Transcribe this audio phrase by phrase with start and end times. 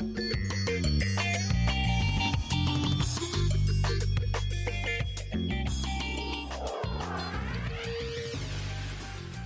[0.00, 0.53] Thank you.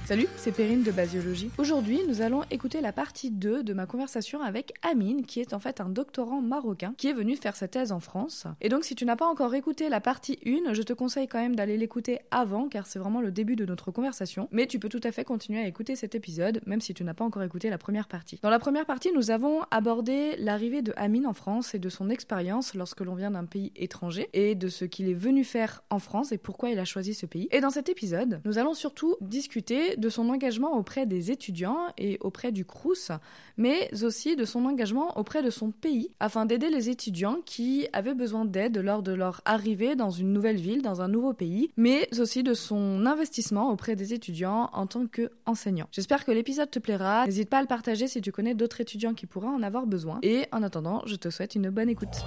[0.08, 1.50] Salut, c'est Perrine de Basiologie.
[1.58, 5.58] Aujourd'hui, nous allons écouter la partie 2 de ma conversation avec Amine, qui est en
[5.58, 8.46] fait un doctorant marocain qui est venu faire sa thèse en France.
[8.62, 11.38] Et donc, si tu n'as pas encore écouté la partie 1, je te conseille quand
[11.38, 14.48] même d'aller l'écouter avant, car c'est vraiment le début de notre conversation.
[14.50, 17.12] Mais tu peux tout à fait continuer à écouter cet épisode, même si tu n'as
[17.12, 18.38] pas encore écouté la première partie.
[18.40, 22.08] Dans la première partie, nous avons abordé l'arrivée de Amine en France et de son
[22.08, 25.98] expérience lorsque l'on vient d'un pays étranger, et de ce qu'il est venu faire en
[25.98, 27.46] France et pourquoi il a choisi ce pays.
[27.50, 32.18] Et dans cet épisode, nous allons surtout discuter de son engagement auprès des étudiants et
[32.20, 33.10] auprès du CRUS,
[33.56, 38.14] mais aussi de son engagement auprès de son pays, afin d'aider les étudiants qui avaient
[38.14, 42.08] besoin d'aide lors de leur arrivée dans une nouvelle ville, dans un nouveau pays, mais
[42.18, 45.88] aussi de son investissement auprès des étudiants en tant qu'enseignant.
[45.92, 49.14] J'espère que l'épisode te plaira, n'hésite pas à le partager si tu connais d'autres étudiants
[49.14, 52.24] qui pourraient en avoir besoin, et en attendant, je te souhaite une bonne écoute.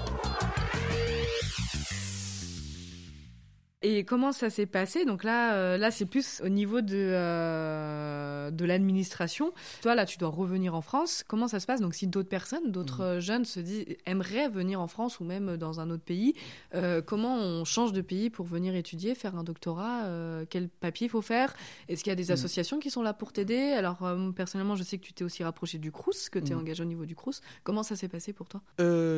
[3.83, 5.05] Et comment ça s'est passé?
[5.05, 9.53] Donc là, euh, là c'est plus au niveau de, euh, de l'administration.
[9.81, 11.23] Toi, là, tu dois revenir en France.
[11.27, 11.81] Comment ça se passe?
[11.81, 15.57] Donc si d'autres personnes, d'autres euh, jeunes se disent, aimeraient venir en France ou même
[15.57, 16.35] dans un autre pays,
[16.75, 20.05] euh, comment on change de pays pour venir étudier, faire un doctorat?
[20.51, 21.53] Quel papier il faut faire?
[21.87, 22.31] Est-ce qu'il y a des Mhm.
[22.33, 23.71] associations qui sont là pour t'aider?
[23.71, 23.97] Alors
[24.35, 26.61] personnellement, je sais que tu t'es aussi rapproché du CRUS, que tu es Mhm.
[26.61, 27.41] engagé au niveau du CRUS.
[27.63, 28.61] Comment ça s'est passé pour toi?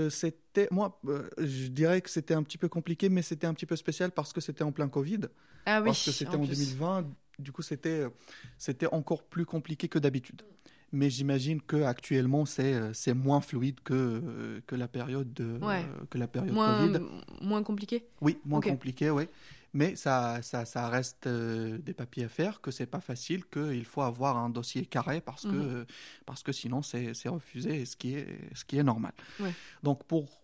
[0.10, 1.02] C'était moi,
[1.38, 4.32] je dirais que c'était un petit peu compliqué, mais c'était un petit peu spécial parce
[4.32, 5.22] que c'était en plein Covid,
[5.66, 6.50] Ah oui, parce que c'était en, plus.
[6.76, 7.08] 2020.
[7.40, 8.06] Du coup, c'était
[8.60, 10.44] c'était encore plus compliqué que d'habitude.
[10.92, 15.84] Mais j'imagine que actuellement c'est c'est moins fluide que que la période de, Ouais.
[16.12, 17.00] que la période Moins, Covid.
[17.42, 19.24] moins compliqué Oui, moins compliqué, oui.
[19.76, 23.86] Mais ça, ça, ça reste euh, des papiers à faire, que c'est pas facile, qu'il
[23.86, 25.48] faut avoir un dossier carré parce que,
[25.80, 25.86] Mhm.
[26.28, 29.14] parce que sinon c'est c'est refusé, ce qui est, ce qui est normal.
[29.40, 29.52] Ouais.
[29.82, 30.43] Donc pour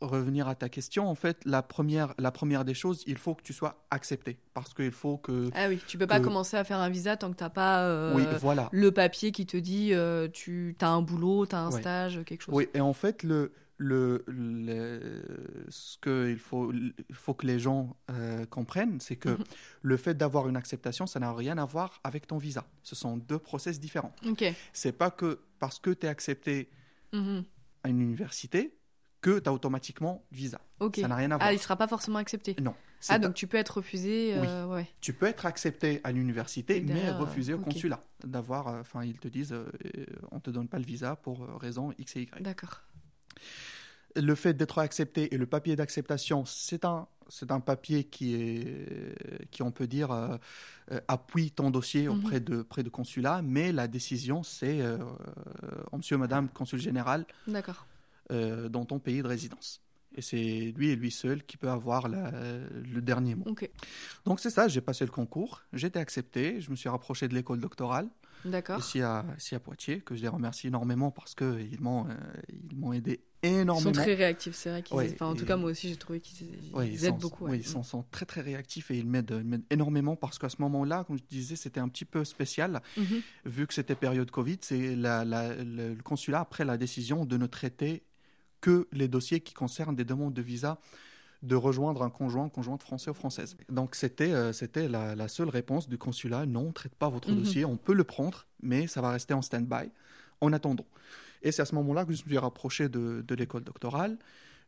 [0.00, 3.42] revenir à ta question, en fait, la première, la première des choses, il faut que
[3.42, 5.50] tu sois accepté parce qu'il faut que.
[5.54, 8.14] Ah oui, tu peux pas commencer à faire un visa tant que t'as pas euh,
[8.14, 8.68] oui, voilà.
[8.72, 11.80] le papier qui te dit euh, tu as un boulot, tu as un Ouais.
[11.80, 12.54] stage, quelque chose.
[12.54, 15.22] Oui, et en fait, le, le, le-
[15.68, 19.44] ce qu'il faut, il faut que les gens euh, comprennent, c'est que Mhm.
[19.82, 22.64] le fait d'avoir une acceptation, ça n'a rien à voir avec ton visa.
[22.82, 24.12] Ce sont deux process différents.
[24.28, 24.44] Ok.
[24.72, 26.68] C'est pas que parce que tu es accepté
[27.12, 27.44] Mhm.
[27.82, 28.76] à une université
[29.20, 30.60] que tu as automatiquement visa.
[30.80, 30.96] Ok.
[31.00, 31.48] Ça n'a rien à voir.
[31.48, 32.54] Ah, il sera pas forcément accepté.
[32.60, 32.74] Non.
[33.08, 34.34] Ah, donc tu peux être refusé.
[34.34, 34.88] euh, ouais.
[35.00, 38.02] Tu peux être accepté à l'université, mais refusé au consulat.
[38.24, 39.66] D'avoir, euh, enfin, ils te disent, euh,
[40.32, 42.42] on te donne pas le visa pour raison X et Y.
[42.42, 42.82] D'accord.
[44.16, 49.46] le fait d'être accepté et le papier d'acceptation, c'est un, c'est un papier qui est,
[49.50, 50.38] qui on peut dire, euh,
[51.06, 52.18] appuie ton dossier Mhm.
[52.18, 54.96] auprès de, près de consulat, mais la décision, c'est euh,
[55.64, 57.86] euh, monsieur, madame, consul général, D'accord.
[58.30, 59.80] Euh, dans ton pays de résidence.
[60.14, 63.44] Et c'est lui et lui seul qui peut avoir la- le dernier mot.
[64.24, 67.34] Donc c'est ça, j'ai passé le concours, j'ai été accepté, je me suis rapproché de
[67.34, 68.08] l'école doctorale
[68.44, 68.78] D'accord.
[68.78, 72.14] ici à, ici à Poitiers, que je les remercie énormément parce qu'ils m'ont, euh,
[72.70, 73.92] ils aidé Ils énormément.
[73.92, 74.96] sont très réactifs, c'est vrai qu'ils.
[74.96, 77.44] Ouais, enfin, en tout cas, moi aussi, j'ai trouvé qu'ils ils ils aident sont, beaucoup.
[77.44, 77.58] oui, ouais.
[77.58, 81.04] ils sont, sont très très réactifs et ils m'aident, ils énormément parce qu'à ce moment-là,
[81.04, 83.20] comme je disais, c'était un petit peu spécial Mhm.
[83.44, 84.58] vu que c'était période Covid.
[84.62, 88.02] C'est la, la- le, le consulat après la décision de ne traiter
[88.60, 90.78] que les dossiers qui concernent des demandes de visa
[91.42, 93.56] de rejoindre un conjoint, conjointe français ou française.
[93.68, 97.30] Donc c'était euh, c'était la, la seule réponse du consulat non, on traite pas votre
[97.30, 97.36] Mhm.
[97.38, 99.90] dossier, on peut le prendre, mais ça va rester en stand-by
[100.40, 100.86] en attendant.
[101.42, 104.18] Et c'est à ce moment-là que je me suis rapproché de, de l'école doctorale.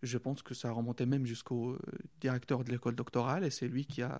[0.02, 1.78] Je pense que ça remontait même jusqu'au euh,
[2.20, 4.18] directeur de l'école doctorale et c'est lui qui a,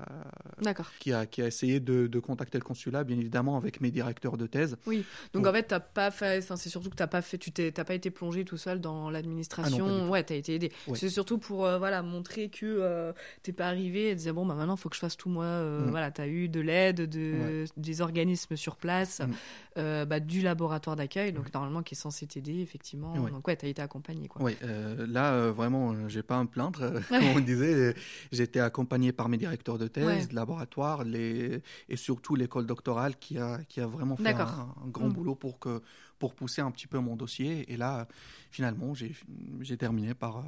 [0.99, 4.37] qui a, qui a essayé de, de contacter le consulat, bien évidemment, avec mes directeurs
[4.37, 4.77] de thèse.
[4.87, 5.05] Donc
[5.45, 6.41] Pour- en fait, t'as pas fait.
[6.57, 7.39] C'est surtout que t'as pas fait.
[7.39, 9.87] Tu t'es, t'as pas été plongé tout seul dans l'administration.
[9.87, 10.73] Ah non, ouais, t'as été aidé.
[10.89, 10.97] Ouais.
[10.99, 13.13] C'est surtout pour euh, voilà montrer que euh,
[13.43, 15.45] t'es pas arrivé et te dire bon bah maintenant faut que je fasse tout moi.
[15.45, 15.91] Euh, Mm.
[15.91, 19.33] Voilà, t'as eu de l'aide de des organismes sur place, Mm.
[19.79, 23.15] Euh, bah, du laboratoire d'accueil, donc normalement qui est censé t'aider effectivement.
[23.15, 23.31] Ouais.
[23.31, 24.43] Donc ouais, t'as été accompagné quoi.
[24.43, 27.01] Oui, euh, là, euh, vraiment, euh, j'ai pas à me plaindre.
[27.09, 27.95] Comme on disait,
[28.33, 30.27] j'ai été accompagné par mes directeurs de thèse, Ouais.
[30.27, 31.63] de laboratoire, les...
[31.89, 35.13] et surtout l'école doctorale qui a, qui a vraiment fait un grand Mm.
[35.13, 35.81] boulot pour, que,
[36.19, 37.71] pour pousser un petit peu mon dossier.
[37.73, 38.09] Et là,
[38.51, 40.43] finalement, j'ai terminé par euh,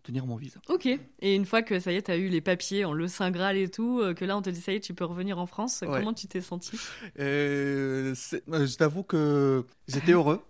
[0.00, 0.60] obtenir mon visa.
[0.68, 0.86] Ok.
[0.86, 3.56] Et une fois que ça y est, t'as eu les papiers en le Saint Graal
[3.56, 5.46] et tout, euh, que là on te dit ça y est, tu peux revenir en
[5.46, 5.82] France.
[5.82, 5.88] Ouais.
[5.88, 6.78] Comment tu t'es senti?
[7.18, 10.42] Euh, je t'avoue que j'étais heureux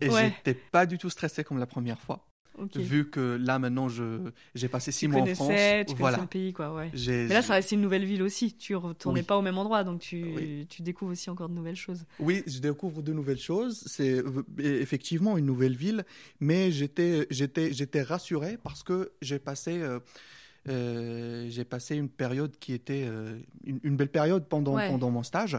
[0.00, 0.34] et Ouais.
[0.44, 2.24] j'étais pas du tout stressé comme la première fois.
[2.74, 5.52] Vu que là maintenant je j'ai passé six mois en France,
[5.88, 6.18] tu voilà.
[6.18, 6.90] le pays quoi, ouais.
[7.06, 8.54] Mais là ça reste une nouvelle ville aussi.
[8.54, 12.04] Tu retournais pas au même endroit, donc tu, tu découvres aussi encore de nouvelles choses.
[12.18, 13.82] Oui, je découvre de nouvelles choses.
[13.86, 14.22] C'est
[14.58, 16.04] effectivement une nouvelle ville,
[16.40, 19.98] mais j'étais j'étais j'étais rassuré parce que j'ai passé euh,
[20.68, 25.58] euh, j'ai passé une période qui était euh, une, belle période pendant, pendant mon stage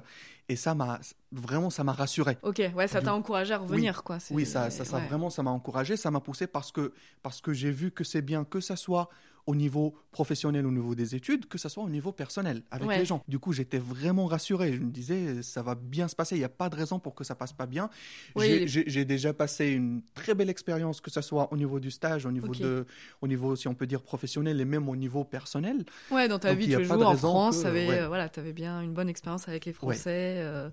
[0.49, 0.99] et ça m'a
[1.31, 2.37] vraiment ça m'a rassuré.
[2.43, 4.17] Ok, ouais, ça t'a encouragé à revenir quoi.
[4.31, 7.53] Oui, ça, ça, ça vraiment ça m'a encouragé, ça m'a poussé parce que parce que
[7.53, 9.09] j'ai vu que c'est bien que ça soit
[9.45, 13.05] au niveau professionnel, au niveau des études, que ce soit au niveau personnel avec les
[13.05, 13.23] gens.
[13.27, 14.73] Du coup, j'étais vraiment rassuré.
[14.73, 16.35] Je me disais, ça va bien se passer.
[16.35, 17.89] Il n'y a pas de raison pour que ça passe pas bien.
[18.37, 22.31] J'ai déjà passé une très belle expérience, que ce soit au niveau du stage, au
[22.31, 22.85] niveau de,
[23.21, 25.85] au niveau, si on peut dire professionnel, et même au niveau personnel.
[26.11, 28.93] Ouais, dans ta vie de tous en France, tu avais, euh, voilà, avais bien une
[28.93, 30.35] bonne expérience avec les Français.
[30.37, 30.69] Euh,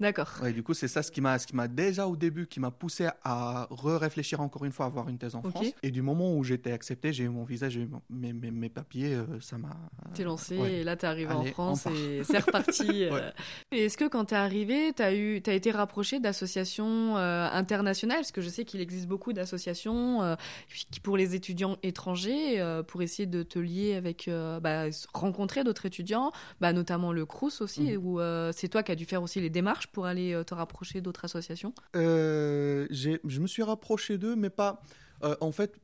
[0.00, 0.28] D'accord.
[0.42, 2.58] Ouais, du coup, c'est ça ce qui m'a, ce qui m'a déjà au début, qui
[2.58, 5.66] m'a poussé à re-réfléchir encore une fois à avoir une thèse en France.
[5.84, 8.68] Et du moment où j'étais accepté, j'ai eu mon visa, j'ai eu mes, mes, mes,
[8.68, 9.76] papiers, euh, ça m'a.
[10.14, 13.04] T'es lancé et là t'es arrivé en France et c'est reparti.
[13.14, 13.30] Euh.
[13.70, 18.40] Est-ce que quand t'es arrivé, t'as eu, t'as été rapproché d'associations euh, internationales, parce que
[18.40, 20.36] je sais qu'il existe beaucoup d'associations
[20.90, 24.30] qui pour les étudiants étrangers, pour essayer de te lier avec,
[24.62, 28.04] bah, rencontrer d'autres étudiants, bah, notamment le Crous aussi, mhm.
[28.04, 28.20] où
[28.52, 31.24] c'est toi qui as dû faire aussi les démarches pour aller euh, te rapprocher d'autres
[31.24, 31.74] associations?
[31.96, 34.82] Euh, Je me suis rapproché d'eux, mais pas.
[35.22, 35.80] Euh, en fait,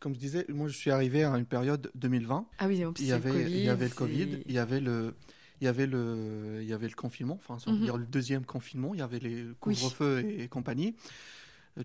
[0.00, 2.46] comme je disais, moi je suis arrivé à une période 2020.
[2.58, 5.14] Ah oui, il y avait, il y avait le Covid, il y avait le,
[5.60, 8.94] il y avait le, il y avait le confinement, enfin, mm dire le deuxième confinement,
[8.94, 10.94] il y avait les couvre-feux et, compagnie.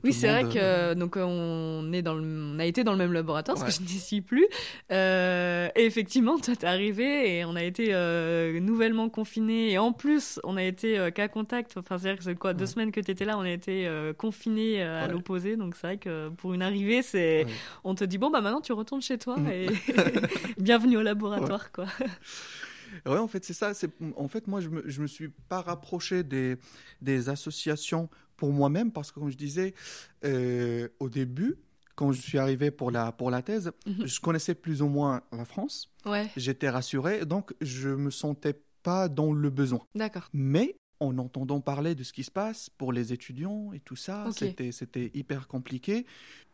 [0.03, 2.97] Oui, c'est vrai que euh, donc on est dans le, on a été dans le
[2.97, 4.47] même laboratoire parce que je n'y suis plus.
[4.91, 9.91] Euh, et effectivement, toi t'es arrivé et on a été euh, nouvellement confinés et en
[9.91, 11.75] plus on a été cas contact.
[11.77, 13.51] Enfin c'est à dire que c'est quoi deux semaines que tu étais là, on a
[13.51, 15.57] été confinés à l'opposé.
[15.57, 17.45] Donc c'est vrai que pour une arrivée, c'est
[17.83, 19.67] on te dit bon bah maintenant tu retournes chez toi et
[20.57, 21.85] bienvenue au laboratoire quoi.
[23.05, 23.71] Ouais, en fait, c'est ça.
[24.15, 26.57] En fait, moi, je me, je me suis pas rapproché des,
[27.01, 28.07] des associations
[28.37, 29.73] pour moi-même, parce que comme je disais
[30.25, 31.57] euh, au début,
[31.95, 34.05] quand je suis arrivé pour la, pour la thèse, mhm.
[34.05, 35.91] je connaissais plus ou moins la France.
[36.05, 36.29] Ouais.
[36.35, 39.85] J'étais rassuré, donc je me sentais pas dans le besoin.
[39.95, 40.29] D'accord.
[40.33, 44.25] Mais en entendant parler de ce qui se passe pour les étudiants et tout ça,
[44.35, 46.05] c'était, c'était hyper compliqué.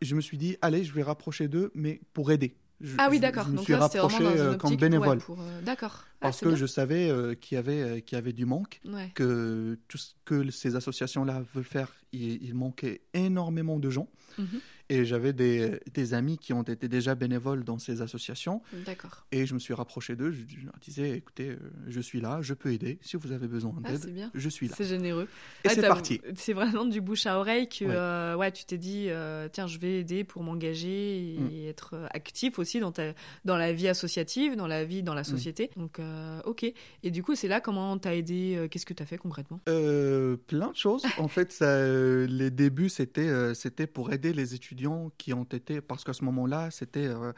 [0.02, 2.56] Je me suis dit, allez, je vais rapprocher d'eux, mais pour aider
[2.98, 3.46] ah oui, d'accord.
[3.46, 5.18] Je me suis rapproché euh, comme bénévole.
[5.30, 6.04] Euh, d'accord.
[6.04, 8.80] Ah, Parce que je savais euh, qu'il y avait qu'il y avait du manque,
[9.14, 14.08] que tout ce que ces associations-là veulent faire, il, il manquait énormément de gens.
[14.38, 14.60] Mhm.
[14.90, 18.60] Et j'avais des, des, amis qui ont été déjà bénévoles dans ces associations.
[18.84, 19.24] D'accord.
[19.30, 20.32] Et je me suis rapproché d'eux.
[20.32, 22.98] Je, leur disais, écoutez, euh, je suis là, je peux aider.
[23.00, 24.74] Si vous avez besoin ah, d'aide, je suis là.
[24.76, 25.28] C'est généreux.
[25.62, 26.20] Et c'est parti.
[26.34, 29.78] C'est vraiment du bouche à oreille que ouais, euh, tu t'es dit, euh, tiens, je
[29.78, 31.68] vais aider pour m'engager et mm.
[31.68, 33.14] être actif aussi dans, ta,
[33.44, 35.24] dans la vie associative, dans la vie, dans la mm.
[35.24, 35.70] société.
[35.76, 36.00] Donc,
[36.44, 36.64] ok.
[37.04, 39.60] Et du coup, c'est là comment t'as aidé Qu'est-ce que tu as fait concrètement?
[39.66, 41.04] Plein de choses.
[41.18, 41.86] en fait, ça,
[42.26, 44.79] les débuts, c'était c'était pour aider les étudiants
[45.18, 47.32] qui ont été, parce qu'à ce moment-là, c'était euh,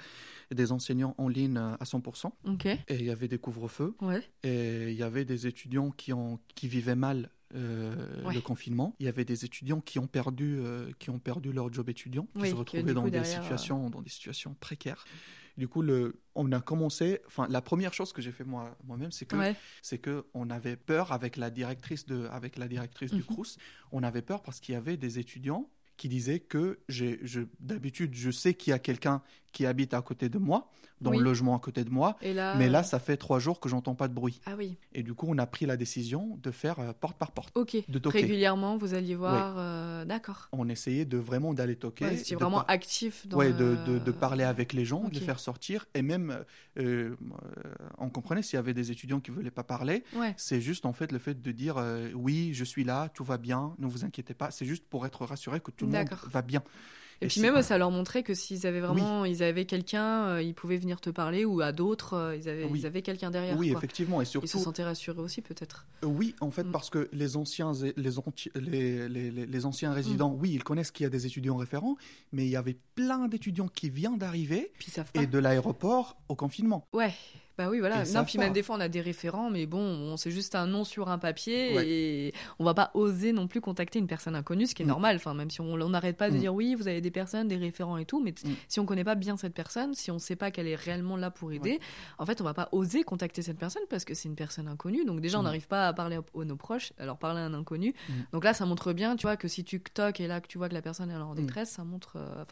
[0.50, 2.32] des enseignants en ligne euh, à 100%.
[2.88, 3.94] Et il y avait des couvre-feux.
[4.42, 7.94] Et il y avait des étudiants qui, ont, qui vivaient mal euh,
[8.32, 8.94] le confinement.
[8.98, 10.60] Il y avait des étudiants qui ont perdu,
[10.98, 14.54] qui ont perdu leur job étudiant, qui se retrouvaient dans, des situations, dans des situations
[14.58, 15.04] précaires.
[15.58, 17.20] Du coup, le, on a commencé.
[17.26, 19.36] Enfin, la première chose que j'ai fait moi, moi-même, c'est que
[19.82, 23.26] c'est que on avait peur avec la directrice de, avec la directrice du mhm.
[23.26, 23.58] Crous.
[23.90, 25.68] On avait peur parce qu'il y avait des étudiants
[26.02, 27.20] qui disait que j'ai,
[27.60, 30.68] d'habitude, je sais qu'il y a quelqu'un qui habite à côté de moi,
[31.00, 32.16] dans le logement à côté de moi.
[32.22, 34.40] mais là, euh, ça fait trois jours que j'entends pas de bruit.
[34.46, 34.76] Ah oui.
[34.94, 37.52] Et du coup, on a pris la décision de faire euh, porte par porte.
[37.56, 37.76] Ok.
[37.88, 39.54] De Régulièrement, vous alliez voir.
[39.58, 40.48] Euh, d'accord.
[40.52, 42.04] On essayait de vraiment d'aller toquer.
[42.04, 43.26] Ouais, c'est vraiment actif.
[43.26, 45.86] Dans ouais, de, de, parler avec les gens, de les faire sortir.
[45.94, 46.44] Et même,
[46.76, 50.04] on comprenait s'il y avait des étudiants qui voulaient pas parler.
[50.36, 51.82] C'est juste en fait le fait de dire
[52.14, 54.50] oui, je suis là, tout va bien, ne vous inquiétez pas.
[54.50, 56.62] C'est juste pour être rassuré que tout le monde va bien.
[57.22, 60.54] Et, puis même, ça leur montrait que s'ils avaient vraiment, ils avaient quelqu'un, euh, ils
[60.54, 63.56] pouvaient venir te parler ou à d'autres, euh, ils avaient, ils avaient quelqu'un derrière.
[63.56, 64.46] Oui, effectivement, et surtout.
[64.46, 65.86] Ils se sentaient rassurés aussi, peut-être.
[66.04, 66.72] Euh, oui, en fait, mm.
[66.72, 67.92] parce que les anciens, les,
[68.54, 70.40] les, les, les anciens résidents, mm.
[70.40, 71.96] oui, ils connaissent qu'il y a des étudiants référents,
[72.32, 74.72] mais il y avait plein d'étudiants qui viennent d'arriver
[75.14, 76.86] et de l'aéroport au confinement.
[76.92, 77.12] Ouais.
[77.58, 78.04] Bah oui, voilà.
[78.14, 80.84] non, puis même des fois, on a des référents, mais bon, c'est juste un nom
[80.84, 84.74] sur un papier et on va pas oser non plus contacter une personne inconnue, ce
[84.74, 84.88] qui est mm.
[84.88, 85.16] normal.
[85.16, 86.40] Enfin, même si on n'arrête pas de mm.
[86.40, 88.50] dire oui, vous avez des personnes, des référents et tout, mais mm.
[88.68, 91.30] si on connaît pas bien cette personne, si on sait pas qu'elle est réellement là
[91.30, 91.80] pour aider,
[92.18, 95.04] en fait, on va pas oser contacter cette personne parce que c'est une personne inconnue.
[95.04, 97.94] Donc déjà, on n'arrive pas à parler à nos proches, alors parler à un inconnu.
[98.32, 100.58] Donc là, ça montre bien, tu vois, que si tu toques et là que tu
[100.58, 102.44] vois que la personne est en détresse, ça montre, euh,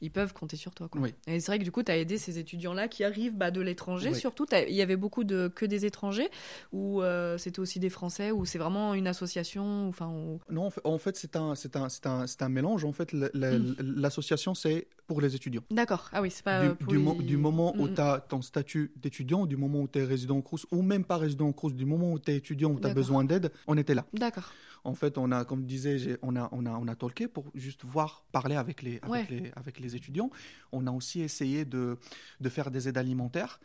[0.00, 0.88] ils peuvent compter sur toi.
[0.88, 1.00] Quoi.
[1.00, 1.14] Oui.
[1.26, 3.60] Et c'est vrai que du coup, tu as aidé ces étudiants-là qui arrivent bah, de
[3.60, 4.18] l'étranger, Oui.
[4.18, 4.46] surtout.
[4.68, 6.28] Il y avait beaucoup de que des étrangers,
[6.72, 10.10] ou euh, c'était aussi des Français, ou c'est vraiment une association, enfin.
[10.50, 12.84] Non, en fait, en fait, c'est un, c'est un, c'est un, c'est un mélange.
[12.84, 13.74] En fait, Mm.
[13.96, 15.62] l'association, c'est pour les étudiants.
[15.70, 16.08] D'accord.
[16.12, 17.94] Ah oui, c'est pas du, pour du, mo- les- du moment où Mm, mm.
[17.94, 21.04] tu as ton statut d'étudiant, du moment où tu es résident en Crous, ou même
[21.04, 23.50] pas résident en Crous, du moment où tu es étudiant, où tu as besoin d'aide,
[23.66, 24.04] on était là.
[24.12, 24.52] D'accord.
[24.84, 27.44] En fait, on a, comme je disais, on a, on a, on a talké pour
[27.54, 29.26] juste voir, parler avec les, avec Ouais.
[29.30, 30.30] les, avec les étudiants.
[30.72, 31.98] On a aussi essayé de,
[32.40, 33.60] de faire des aides alimentaires.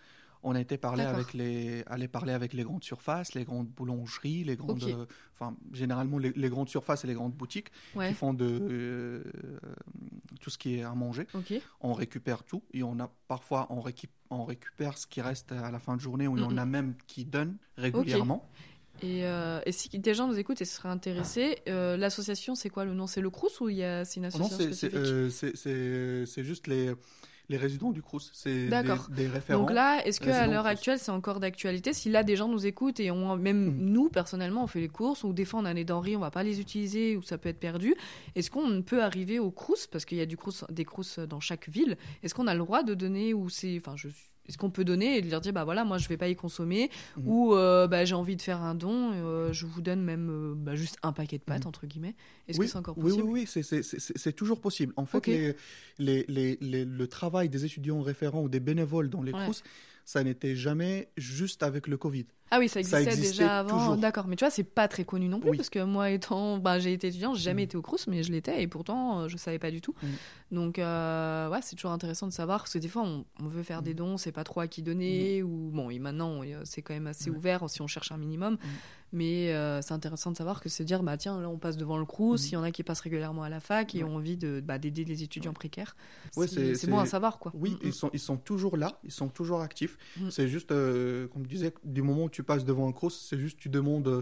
[0.48, 4.44] On a été parler avec les, aller parler avec les grandes surfaces, les grandes boulangeries,
[4.44, 8.10] les grandes, euh, enfin, généralement les, les grandes surfaces et les grandes boutiques Ouais.
[8.10, 9.24] qui font de, euh,
[10.42, 11.26] tout ce qui est à manger
[11.82, 15.72] on récupère tout et on a parfois on, récup- on récupère ce qui reste à
[15.72, 16.60] la fin de journée ou il y en Mhm.
[16.60, 18.48] a même qui donnent régulièrement.
[19.02, 22.86] Et, euh, et si des gens nous écoutent et seraient intéressés, euh, l'association, c'est quoi
[22.86, 23.08] le nom?
[23.08, 24.98] C'est le Crous ou il y a c'est une Non, association c'est- c'est spécifique?
[24.98, 26.94] euh, c'est- c'est- c'est juste les,
[27.50, 29.08] les résidents du Crous, c'est D'accord.
[29.10, 29.60] des, des référents.
[29.60, 31.94] Donc là, est-ce qu'à l'heure actuelle, c'est encore d'actualité?
[31.94, 33.78] Si là, des gens nous écoutent et on, même Mm.
[33.92, 36.32] nous, personnellement, on fait les courses, ou des fois on a des denrées, on va
[36.32, 37.96] pas les utiliser, ou ça peut être perdu,
[38.36, 39.88] est-ce qu'on peut arriver au Crous?
[39.88, 41.98] Parce qu'il y a du crous, des Crous dans chaque ville.
[42.24, 43.78] Est-ce qu'on a le droit de donner, ou c'est.
[43.78, 44.08] Enfin, je.
[44.48, 46.90] Est-ce qu'on peut donner et leur dire bah voilà moi je vais pas y consommer
[47.18, 47.28] Mhm.
[47.28, 50.54] ou euh, bah, j'ai envie de faire un don euh, je vous donne même euh,
[50.56, 51.68] bah, juste un paquet de pâtes Mhm.
[51.70, 52.16] entre guillemets
[52.48, 54.94] est-ce oui, que c'est encore possible Oui, oui, c'est- toujours possible.
[54.98, 55.28] En fait, Ok.
[55.28, 55.56] les,
[55.98, 59.44] les, les, les- le travail des étudiants référents ou des bénévoles dans les Ouais.
[59.44, 59.64] Crous,
[60.06, 62.25] ça n'était jamais juste avec le Covid.
[62.52, 63.96] Ah oui, ça Ça existait, déjà avant.
[63.96, 65.58] D'accord, mais tu vois, c'est pas très connu non plus Oui.
[65.58, 67.66] parce que moi étant, bah, j'ai été étudiant, j'ai jamais Mm.
[67.66, 69.96] été au Crous, mais je l'étais et pourtant euh, je savais pas du tout.
[70.04, 70.08] Mm.
[70.56, 73.64] Donc euh, ouais, c'est toujours intéressant de savoir parce que des fois on, on veut
[73.64, 73.98] faire des Mm.
[73.98, 76.94] dons, on sait pas trop à qui donner ou bon, et maintenant euh, c'est quand
[76.94, 78.58] même assez ouvert si on cherche un minimum.
[79.12, 81.98] Mais euh, c'est intéressant de savoir que c'est dire bah tiens là on passe devant
[81.98, 84.36] le Crous, il y en a qui passent régulièrement à la fac et ont envie
[84.36, 85.96] de bah, d'aider les étudiants précaires.
[86.36, 87.52] Ouais, c'est c'est- c'est bon à c'est- savoir quoi.
[87.56, 89.98] Oui, ils, sont, ils sont toujours là, ils sont toujours actifs.
[90.30, 93.38] C'est juste, euh, comme je disais, du moment où tu passes devant un cross, c'est
[93.39, 94.22] juste tu demandes euh,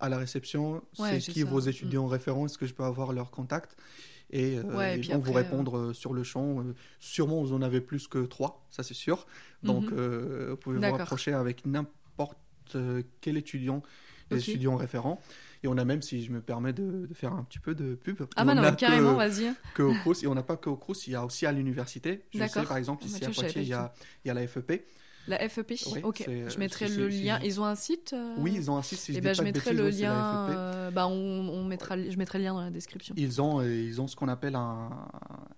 [0.00, 1.46] à la réception Ouais, c'est qui ça.
[1.46, 1.50] Mm.
[1.50, 3.76] vos étudiants référents, est-ce que je peux avoir leur contact
[4.30, 6.60] et, euh, Ouais, vont vous après, répondre euh, sur le champ.
[6.60, 9.26] Euh, sûrement, vous en avez plus que trois, ça c'est sûr.
[9.62, 9.98] Donc, Mhm.
[9.98, 12.38] euh, vous pouvez vous rapprocher avec n'importe
[12.76, 13.82] euh, quel étudiant,
[14.30, 15.20] des étudiants référents.
[15.64, 17.94] Et on a même, si je me permets de, de faire un petit peu de
[17.96, 19.52] pub, Ah on bah non, a carrément, que- vas-y.
[19.74, 21.50] que au Crous, et on n'a pas que au Crous, il y a aussi à
[21.52, 22.22] l'université.
[22.30, 22.68] Je sais D'accord.
[22.68, 23.92] par exemple Ah bah ici à Poitiers, il y a,
[24.24, 24.86] il y a la FEP.
[25.28, 27.38] La FEP Oui, Ok, euh, je mettrai le lien.
[27.44, 29.42] Ils ont un site euh, Oui, ils ont un site, si je Eh ben, je
[29.42, 30.46] mettrai le lien.
[30.48, 30.56] FEP.
[30.56, 31.12] euh, bah, on,
[31.48, 33.14] on mettra, je mettrai le lien dans la description.
[33.18, 34.90] Ils ont, euh, ils ont ce qu'on appelle un,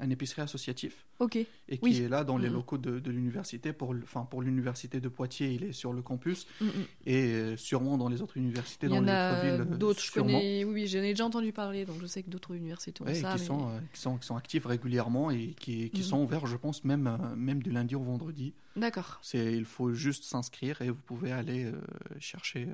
[0.00, 1.36] un épicerie associatif Ok.
[1.36, 2.02] et qui Oui.
[2.02, 3.72] est là dans les locaux de, de l'université.
[3.72, 6.66] Pour, enfin, pour l'université de Poitiers, il est sur le campus Mm,
[7.06, 9.78] et sûrement dans les autres universités, Il y dans en les a autres villes.
[9.78, 10.00] d'autres.
[10.02, 10.64] Je connais.
[10.64, 11.84] Oui, oui, j'en ai déjà entendu parler.
[11.84, 13.34] Donc je sais que d'autres universités ont Ouais, ça.
[13.34, 16.46] qui, mais- sont, euh, qui, sont, qui sont actifs régulièrement et qui, qui sont ouverts,
[16.46, 18.52] je pense, même, même du lundi au vendredi.
[18.76, 19.18] D'accord.
[19.22, 21.72] C'est, il faut juste s'inscrire et vous pouvez aller euh,
[22.18, 22.68] chercher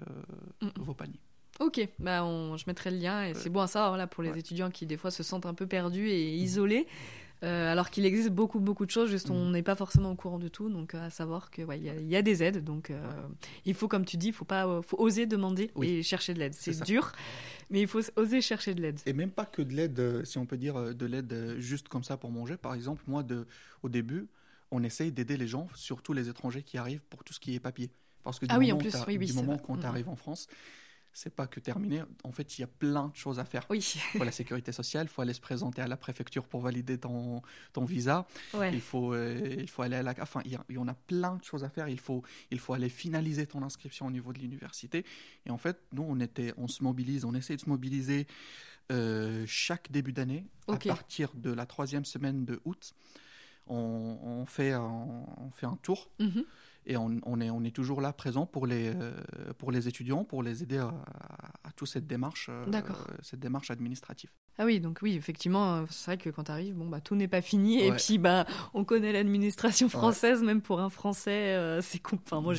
[0.62, 1.20] euh, vos paniers.
[1.58, 1.80] Ok.
[1.98, 4.38] Bah, on, je mettrai le lien et c'est bon à savoir là pour les Ouais.
[4.40, 6.86] étudiants qui des fois se sentent un peu perdus et isolés.
[7.42, 9.52] euh, alors qu'il existe beaucoup beaucoup de choses, juste on Mhm.
[9.52, 11.90] n'est pas forcément au courant de tout, donc euh, à savoir que ouais, il y,
[11.90, 13.06] a- il y a des aides, donc euh,
[13.66, 15.86] il faut comme tu dis, il faut pas, euh, faut oser demander Oui.
[15.88, 16.54] et chercher de l'aide.
[16.54, 17.12] C'est dur,
[17.68, 19.00] mais il faut oser chercher de l'aide.
[19.04, 21.60] Et même pas que de l'aide, euh, si on peut dire euh, de l'aide euh,
[21.60, 22.56] juste comme ça pour manger.
[22.56, 23.46] Par exemple, moi, de,
[23.82, 24.28] au début,
[24.70, 27.60] on essaye d'aider les gens, surtout les étrangers qui arrivent pour tout ce qui est
[27.60, 27.90] papier.
[28.24, 29.62] Parce que du Ah oui, en moment, plus, t'as- oui, oui, du moment vrai.
[29.64, 29.80] quand Mhm.
[29.80, 30.48] tu arrives en France,
[31.12, 32.02] c'est pas que terminé.
[32.24, 33.64] En fait, il y a plein de choses à faire.
[33.70, 33.78] Oui.
[33.78, 36.98] Il faut la sécurité sociale, il faut aller se présenter à la préfecture pour valider
[36.98, 37.40] ton,
[37.72, 38.26] ton visa.
[38.52, 38.70] Ouais.
[38.74, 40.14] Il faut, euh, il faut aller à la.
[40.20, 41.88] Enfin, il y, en a plein de choses à faire.
[41.88, 45.06] Il faut, il faut aller finaliser ton inscription au niveau de l'université.
[45.46, 48.26] Et en fait, nous, on, était, on se mobilise, on essaie de se mobiliser
[48.92, 52.92] euh, chaque début d'année, à partir de la troisième semaine de août.
[53.68, 54.80] On, on fait, un,
[55.38, 56.44] on fait un tour Mhm.
[56.86, 58.92] et on, on est, on est toujours là présent pour les,
[59.58, 60.94] pour les étudiants, pour les aider à,
[61.64, 62.64] à toute cette démarche, euh,
[63.22, 64.30] cette démarche administrative.
[64.58, 67.14] Ah oui, donc oui, effectivement, euh, c'est vrai que quand tu arrives, bon, bah, tout
[67.14, 67.80] n'est pas fini.
[67.82, 72.54] Et puis, bah, on connaît l'administration française, même pour un Français, euh, c'est Enfin, moi,
[72.54, 72.58] Ouais.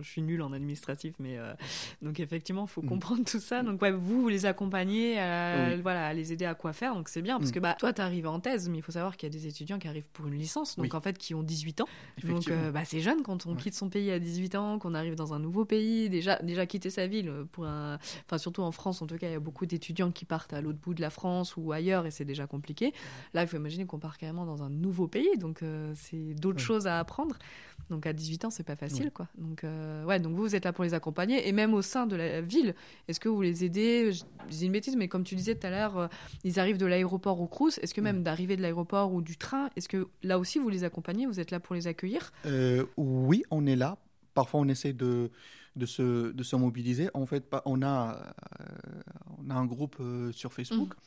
[0.00, 1.52] je suis nul en administratif, mais euh,
[2.00, 2.86] donc effectivement, il faut Mm.
[2.88, 3.62] comprendre tout ça.
[3.62, 5.80] Donc, ouais, vous, vous les accompagnez, à, Oui.
[5.82, 6.94] voilà, à les aider à quoi faire.
[6.94, 7.54] Donc, c'est bien, parce Mm.
[7.54, 9.46] que bah, toi, tu arrives en thèse, mais il faut savoir qu'il y a des
[9.48, 10.90] étudiants qui arrivent pour une licence, donc Oui.
[10.96, 11.88] en fait, qui ont 18 ans.
[12.22, 15.16] Donc, euh, bah, c'est jeune quand on quitte son pays à 18 ans, qu'on arrive
[15.16, 16.08] dans un nouveau pays.
[16.08, 17.98] Déjà, déjà quitter sa ville, euh, pour un...
[18.26, 20.60] enfin, surtout en France, en tout cas, il y a beaucoup d'étudiants qui partent à
[20.60, 22.92] l'autre bout de la France France ou ailleurs et c'est déjà compliqué.
[23.32, 26.60] Là, il faut imaginer qu'on part carrément dans un nouveau pays, donc euh, c'est d'autres
[26.60, 27.36] choses à apprendre.
[27.88, 29.28] Donc à 18 ans, c'est pas facile, quoi.
[29.36, 32.06] Donc euh, ouais, donc vous, vous êtes là pour les accompagner et même au sein
[32.06, 32.74] de la ville,
[33.08, 34.12] est-ce que vous les aidez?
[34.12, 36.08] Je dis une bêtise, mais comme tu disais tout à l'heure, euh,
[36.44, 37.78] ils arrivent de l'aéroport au Crous.
[37.78, 40.84] Est-ce que même d'arriver de l'aéroport ou du train, est-ce que là aussi vous les
[40.84, 41.26] accompagnez?
[41.26, 42.32] Vous êtes là pour les accueillir?
[42.96, 43.96] Oui, on est là.
[44.34, 45.30] Parfois, on essaie de
[45.76, 47.08] de se, de se mobiliser.
[47.14, 48.34] En fait, on a,
[49.38, 49.96] on a un groupe
[50.32, 50.94] sur Facebook.
[50.94, 50.98] Mmh.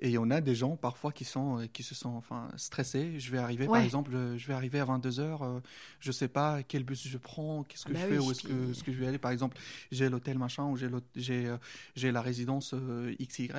[0.00, 3.18] Et on a des gens parfois qui, sont, euh, qui se sont enfin, stressés.
[3.18, 5.60] Je vais arriver, par exemple, je vais arriver à 22h, euh,
[6.00, 8.42] je ne sais pas quel bus je prends, qu'est-ce que bah je fais, où est-ce
[8.42, 9.18] que, ce que je vais aller.
[9.18, 9.56] Par exemple,
[9.90, 11.56] j'ai l'hôtel machin ou j'ai, j'ai, euh,
[11.94, 12.74] j'ai la résidence
[13.20, 13.50] XY.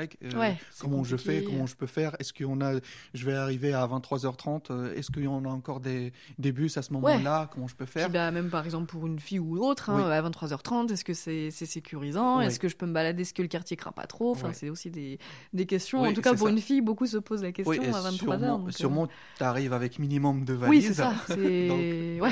[0.79, 2.15] comment je fais, comment je peux faire?
[2.20, 2.79] Est-ce qu'on a,
[3.15, 6.84] je vais arriver à 23h30 Est-ce qu'il y en a encore des, des bus à
[6.84, 7.50] ce moment-là?
[7.51, 8.12] Comment je peux faire?
[8.12, 11.50] bah, Même par exemple pour une fille ou autre, hein, à 23h30, est-ce que c'est,
[11.50, 12.41] c'est sécurisant?
[12.41, 13.24] Est-ce que je peux me balader?
[13.24, 14.32] Est-ce que le quartier craint pas trop?
[14.32, 15.17] Enfin, c'est aussi des,
[15.53, 16.01] des questions.
[16.01, 18.74] En tout cas, pour une fille, beaucoup se posent la question à 23 sûrement, heures.
[18.74, 19.38] sûrement, euh.
[19.38, 20.89] tu arrives avec minimum de valises.
[20.89, 22.31] Oui,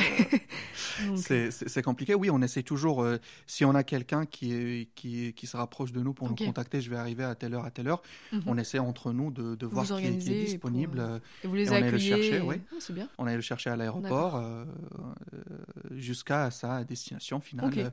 [1.29, 1.61] c'est ça.
[1.69, 2.15] C'est compliqué.
[2.15, 3.03] Oui, on essaie toujours.
[3.03, 6.81] Euh, si on a quelqu'un qui, qui, qui, se rapproche de nous pour nous contacter,
[6.81, 8.01] je vais arriver à telle heure, à telle heure.
[8.31, 8.43] Mhm.
[8.45, 10.99] On essaie entre nous de, de voir qui est, qui est, disponible.
[10.99, 11.89] Euh, et vous les accueillez.
[11.89, 12.55] On le chercher, oui.
[12.71, 13.09] Ah, bien.
[13.17, 14.43] On allait le chercher à l'aéroport
[15.91, 17.91] jusqu'à sa destination finale,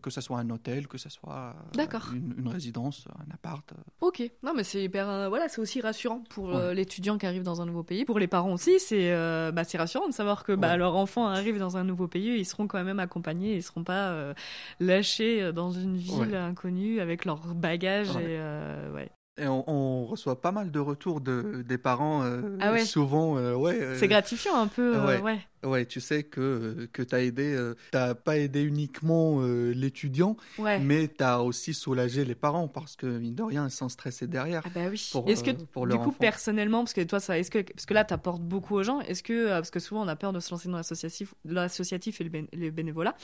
[0.00, 1.54] que ce soit un hôtel, que ce soit
[2.12, 3.72] une, une, résidence, un appart.
[4.00, 4.22] Ok.
[4.42, 5.28] Non, mais c'est hyper.
[5.28, 8.04] voilà, c'est aussi rassurant pour euh, l'étudiant qui arrive dans un nouveau pays.
[8.04, 11.58] Pour les parents aussi, c'est euh, bah, rassurant de savoir que bah, leur enfant arrive
[11.58, 14.34] dans un nouveau pays, ils seront quand même accompagnés, ils seront pas euh,
[14.80, 18.16] lâchés dans une ville inconnue avec leurs bagages.
[18.16, 18.40] Et,
[19.42, 22.22] et on, reçoit pas mal de retours de, des parents,
[22.60, 23.34] ah souvent.
[23.54, 24.96] ouais, c'est gratifiant un peu.
[25.20, 25.40] ouais.
[25.64, 30.36] Ouais, tu sais que, que tu as aidé, euh, t'as pas aidé uniquement euh, l'étudiant,
[30.58, 34.26] mais tu as aussi soulagé les parents parce que, mine de rien, ils sont stressés
[34.26, 34.62] derrière.
[34.66, 35.12] Ah bah oui.
[35.28, 37.94] Est-ce que, euh, pour du coup, personnellement, parce que toi, ça, est-ce que, parce que
[37.94, 40.40] là, tu apportes beaucoup aux gens, est-ce que, parce que souvent, on a peur de
[40.40, 43.14] se lancer dans l'associatif, l'associatif et le, bénévolat,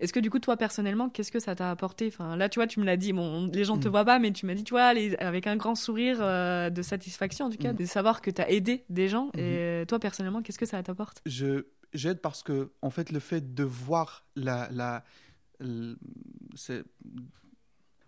[0.00, 2.08] est-ce que, du coup, toi, personnellement, qu'est-ce que ça t'a apporté?
[2.08, 3.90] Enfin, là, tu vois, tu me l'as dit, bon, les gens te mm.
[3.90, 7.50] voient pas, mais tu m'as dit, tu vois, avec un grand sourire de satisfaction, en
[7.50, 7.76] tout cas, mm.
[7.76, 9.30] de savoir que tu as aidé des gens.
[9.34, 9.82] Mm-hmm.
[9.82, 11.22] Et toi, personnellement, qu'est-ce que ça t'apporte?
[11.24, 11.64] Je
[11.96, 14.68] j'aide parce que, en fait, le fait de voir la.
[14.70, 15.04] la,
[16.54, 16.84] c'est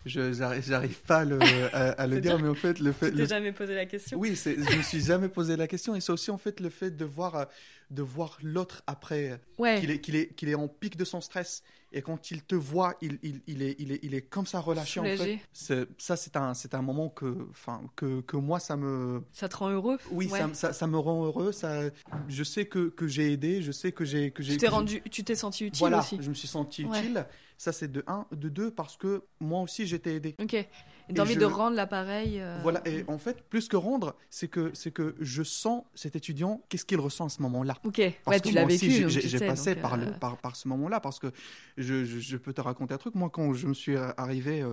[0.07, 1.38] je j'arrive pas à le,
[1.75, 3.11] à, le dire, mais en fait le fait.
[3.11, 4.18] Tu t'es jamais posé la question.
[4.18, 6.97] Oui, je me suis jamais posé la question, et c'est aussi en fait le fait
[6.97, 7.49] de voir
[7.90, 11.63] de voir l'autre après qu'il est qu'il est qu'il est en pic de son stress
[11.93, 14.61] et quand il te voit, il, il, il, est, il, est, il est comme ça
[14.61, 15.39] relâché en fait.
[15.53, 17.49] Ça, c'est un, c'est un moment que,
[17.97, 19.23] que, que moi, ça me.
[19.33, 19.99] Ça te rend heureux?
[20.11, 21.53] Oui, ça, ça, ça, me rend heureux.
[21.53, 21.83] Ça,
[22.29, 24.31] je sais que, que j'ai aidé, je sais que j'ai.
[24.31, 26.19] Que tu t'es rendu, tu t'es senti utile voilà, aussi.
[26.21, 27.27] je me suis senti utile.
[27.58, 28.25] Ça, c'est de un.
[28.30, 30.36] De deux, parce que moi aussi, j'étais aidé.
[30.40, 30.54] Ok.
[30.54, 32.40] Et envie de rendre l'appareil.
[32.40, 32.86] Euh, voilà.
[32.86, 36.84] Et en fait, plus que rendre, c'est que, c'est que je sens cet étudiant, qu'est-ce
[36.84, 37.76] qu'il ressent à ce moment-là?
[37.84, 38.00] Ok.
[38.25, 39.08] Parce que tu l'as vécu.
[39.08, 41.32] J'ai passé par, le, euh, par, par ce moment-là, parce que
[41.76, 43.16] je, je, peux te raconter un truc.
[43.16, 44.64] Moi, quand je me suis arrivé,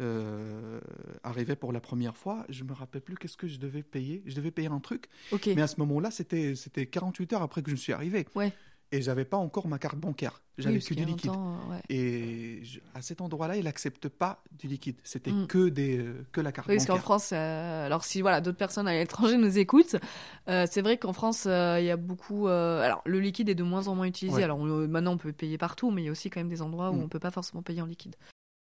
[0.00, 0.80] euh,
[1.22, 4.22] arrivé pour la première fois, je me rappelle plus qu'est-ce que je devais payer.
[4.24, 5.08] Je devais payer un truc.
[5.32, 5.50] Ok.
[5.54, 8.26] Mais à ce moment-là, c'était 48 heures après que je suis arrivé.
[8.34, 8.52] Ouais
[8.92, 10.42] et j'avais pas encore ma carte bancaire.
[10.58, 11.32] J'avais que du liquide.
[11.88, 12.62] Et
[12.94, 14.96] à cet endroit-là, il n'accepte pas du liquide.
[15.04, 15.46] C'était mm.
[15.46, 16.86] que des euh, que la carte oui, bancaire.
[16.88, 19.96] Parce qu'en France, euh, alors si voilà d'autres personnes à l'étranger nous écoutent,
[20.48, 22.48] euh, c'est vrai qu'en France, il y a beaucoup.
[22.48, 24.42] alors le liquide est de moins en moins utilisé.
[24.42, 26.90] Alors maintenant, on peut payer partout, mais il y a aussi quand même des endroits
[26.90, 27.02] où mm.
[27.02, 28.16] on peut pas forcément payer en liquide.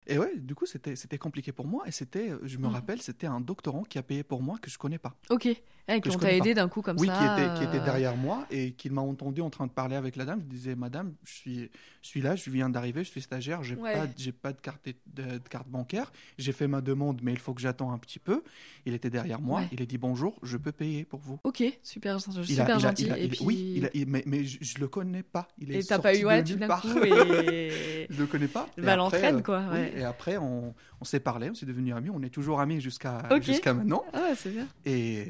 [0.08, 1.84] Et ouais, du coup, c'était c'était compliqué pour moi.
[1.88, 2.72] Et c'était, je me mm.
[2.72, 5.16] rappelle, c'était un doctorant qui a payé pour moi que je connais pas.
[5.30, 5.48] Ok.
[5.88, 7.02] Et qui t'a aidé d'un coup comme ça.
[7.02, 7.86] Oui, qui était, qui était euh.
[7.86, 10.40] derrière moi et qui m'a entendu en train de parler avec la dame.
[10.40, 11.72] Je disais, Madame, je suis,
[12.06, 14.62] je suis là, je viens d'arriver, je suis stagiaire, j'ai n'ai pas, j'ai pas de
[14.62, 16.14] carte, de, carte bancaire.
[16.38, 18.44] J'ai fait ma demande, mais il faut que j'attends un petit peu.
[18.86, 19.64] Il était derrière moi.
[19.72, 21.40] Il a dit bonjour, je peux payer pour vous.
[21.44, 23.10] Ok, super, super gentil.
[23.18, 23.40] et puis...
[23.42, 25.48] Oui, mais, mais je, ne le connais pas.
[25.58, 28.06] Il est et t'as pas eu ouais, d'un coup et...
[28.12, 28.70] je le connais pas.
[28.78, 29.64] Va l'entraîne quoi.
[29.76, 33.24] et après on, on s'est parlé, on s'est devenus amis, on est toujours amis jusqu'à
[33.42, 34.04] jusqu'à maintenant.
[34.14, 34.68] Ah c'est bien.
[34.86, 35.26] Et,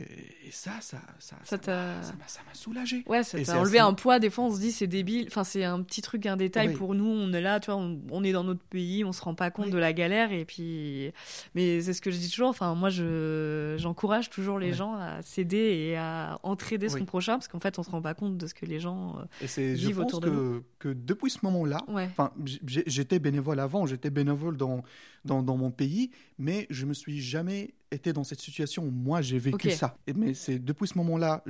[0.52, 3.04] ça, ça, ça, ça, ça m'a soulagé.
[3.08, 4.20] Ouais, ça t'a enlevé un poids.
[4.20, 5.26] Des fois, on se dit c'est débile.
[5.28, 7.06] Enfin, c'est un petit truc, un détail pour nous.
[7.06, 9.69] On est là, tu vois, on, est dans notre pays, on se rend pas compte
[9.69, 10.32] de la galère.
[10.32, 11.12] Et puis,
[11.54, 12.49] mais c'est ce que je dis toujours.
[12.49, 17.47] Enfin, moi, je j'encourage toujours les gens à s'aider et à entraider son prochain parce
[17.47, 19.99] qu'en fait, on se rend pas compte de ce que les gens euh, et vivent
[19.99, 20.63] autour de nous.
[20.80, 22.32] Que depuis ce moment-là, enfin,
[22.65, 24.84] j'étais bénévole avant, j'étais bénévole dans,
[25.23, 29.21] dans, dans mon pays, mais je me suis jamais été dans cette situation où moi
[29.21, 29.97] j'ai vécu ça.
[30.15, 31.43] mais c'est depuis ce moment-là,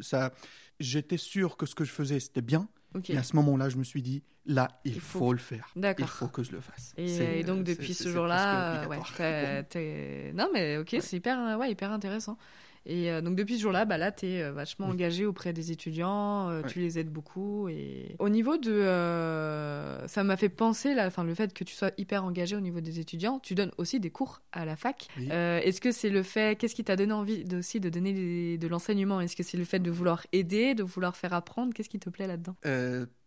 [0.00, 0.32] ça,
[0.80, 2.68] j'étais sûr que ce que je faisais c'était bien
[3.08, 5.68] Et à ce moment-là, je me suis dit, là, il, Il faut faut, le faire.
[5.76, 6.94] Il faut que je le fasse.
[6.96, 11.00] Et, donc c'est- depuis ce jour-là, ouais, non mais ok, Ouais.
[11.00, 12.36] c'est hyper, euh, ouais, hyper intéressant.
[12.84, 16.48] Et euh, donc depuis ce jour-là, bah là, t'es euh, vachement engagé auprès des étudiants,
[16.50, 16.68] euh, Ouais.
[16.68, 17.68] tu les aides beaucoup.
[17.68, 21.74] Et au niveau de, euh, ça m'a fait penser là, enfin le fait que tu
[21.74, 25.06] sois hyper engagé au niveau des étudiants, tu donnes aussi des cours à la fac.
[25.16, 25.28] Oui.
[25.30, 28.58] Est-ce que c'est le fait, qu'est-ce qui t'a donné envie de- aussi de donner des-
[28.58, 29.20] de l'enseignement?
[29.20, 31.72] Est-ce que c'est le fait de vouloir aider, de vouloir faire apprendre?
[31.74, 32.56] Qu'est-ce qui te plaît là-dedans?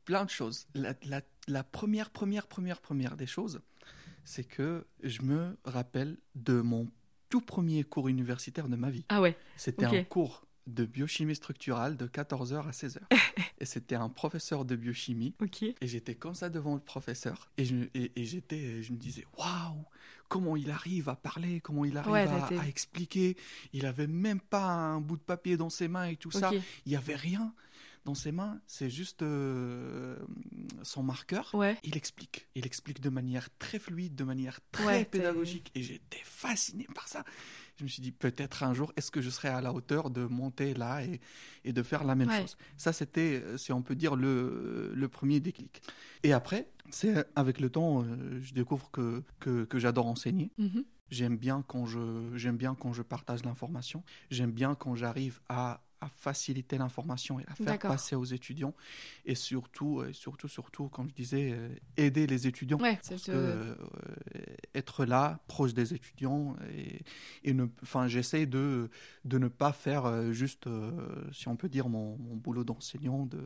[0.06, 0.68] Plein de choses.
[0.76, 3.62] La, la- la première, première, première, première des choses,
[4.24, 6.88] c'est que je me rappelle de mon
[7.36, 9.04] tout premier cours universitaire de ma vie.
[9.10, 13.00] Ah ouais, C'était un cours de biochimie structurale de 14h à 16h.
[13.60, 15.34] et c'était un professeur de biochimie.
[15.42, 15.64] ok.
[15.64, 17.52] Et j'étais comme ça devant le professeur.
[17.58, 19.84] Et je, et, et j'étais, je me disais, waouh,
[20.30, 23.36] comment il arrive à parler, comment il arrive Ouais, à, expliquer.
[23.74, 26.52] Il avait même pas un bout de papier dans ses mains et tout ça.
[26.86, 27.54] Il y avait rien
[28.06, 28.60] dans ses mains.
[28.68, 30.18] C'est juste euh,
[30.84, 31.50] son marqueur.
[31.54, 31.78] Ouais.
[31.84, 32.48] Il explique.
[32.56, 35.72] Il explique de manière très fluide, de manière très Ouais, pédagogique.
[35.76, 37.24] Et j'étais fasciné par ça.
[37.78, 40.24] Je me suis dit, peut-être un jour, est-ce que je serai à la hauteur de
[40.26, 41.20] monter là et,
[41.66, 42.42] et de faire la même Ouais.
[42.42, 42.58] chose?
[42.78, 45.82] Ça, c'était, euh, si on peut dire, le, le premier déclic.
[46.24, 50.52] Et après, c'est avec le temps, euh, je découvre que, que, que j'adore enseigner.
[50.58, 50.86] Mhm.
[51.12, 54.04] J'aime bien quand je j'aime bien quand je partage l'information.
[54.32, 58.74] J'aime bien quand j'arrive à, à faciliter l'information et la faire passer aux étudiants.
[59.26, 62.78] Et surtout, euh, surtout, surtout, comme je disais, euh, aider les étudiants.
[62.80, 63.76] Ouais, Parce c'est que euh,
[64.74, 67.02] être là, proche des étudiants, et,
[67.50, 67.66] et ne,
[68.08, 68.90] j'essaie de,
[69.24, 70.92] de ne pas faire juste, euh,
[71.32, 73.40] si on peut dire, mon, mon boulot d'enseignant, de,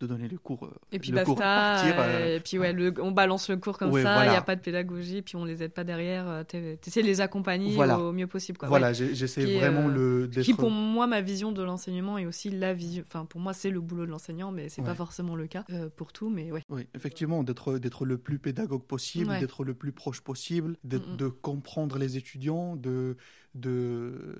[0.00, 0.68] de donner le cours.
[0.92, 3.90] Et puis le cours partir, euh, et puis ouais, le- on balance le cours comme
[3.90, 4.10] Ouais, ça.
[4.10, 4.30] Il voilà.
[4.32, 5.22] n'y a pas de pédagogie.
[5.22, 6.44] Puis on les aide pas derrière.
[6.46, 7.98] t'es- T'essaies de les accompagner Voilà.
[7.98, 8.58] au mieux possible.
[8.58, 8.68] Quoi.
[8.68, 9.14] voilà, Ouais.
[9.14, 10.28] j'essaie vraiment le.
[10.42, 13.02] Qui pour moi, ma vision de l'enseignement est aussi la vision.
[13.06, 14.94] Enfin, pour moi, c'est le boulot de l'enseignant, mais c'est pas Ouais.
[14.96, 16.30] forcément le cas euh, pour tout.
[16.30, 16.62] Mais ouais.
[16.68, 19.40] Oui, effectivement, d'être d'être le plus pédagogue possible, Ouais.
[19.40, 21.16] d'être le plus proche possible, de, Mm, mm.
[21.16, 23.16] de comprendre les étudiants, de
[23.54, 24.36] de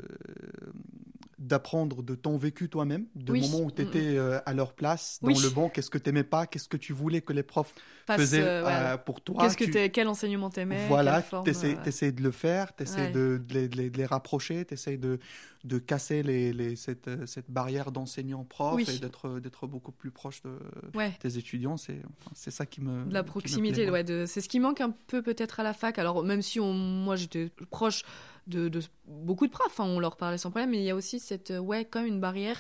[1.39, 3.41] d'apprendre de ton vécu toi-même, de Oui.
[3.41, 5.39] moment où Mm, tu étais à leur place, dans Oui.
[5.43, 7.75] le banc, qu'est-ce que tu n'aimais pas, qu'est-ce que tu voulais que les profs
[8.07, 9.49] Face, faisaient euh, euh, pour toi.
[9.51, 11.77] Tu- quel enseignement t'aimais voilà, tu essaies,
[12.09, 13.11] euh, de le faire, tu essaies Ouais.
[13.13, 15.19] de, de les, de rapprocher, tu essaies de,
[15.65, 18.87] de casser les, les- cette, euh, cette barrière d'enseignant-prof Oui.
[18.89, 18.99] et
[19.41, 20.59] d'être beaucoup plus proche de
[20.95, 21.13] Ouais.
[21.19, 21.77] tes étudiants.
[21.77, 23.11] C'est enfin, ça qui me.
[23.11, 23.89] la proximité,
[24.27, 25.99] c'est ce qui manque un peu peut-être à la fac.
[25.99, 28.03] Alors même si on, moi j'étais proche
[28.47, 30.95] de, de beaucoup de profs, hein, on leur parlait sans problème, mais il y a
[30.95, 32.59] aussi cette, euh, ouais, même une barrière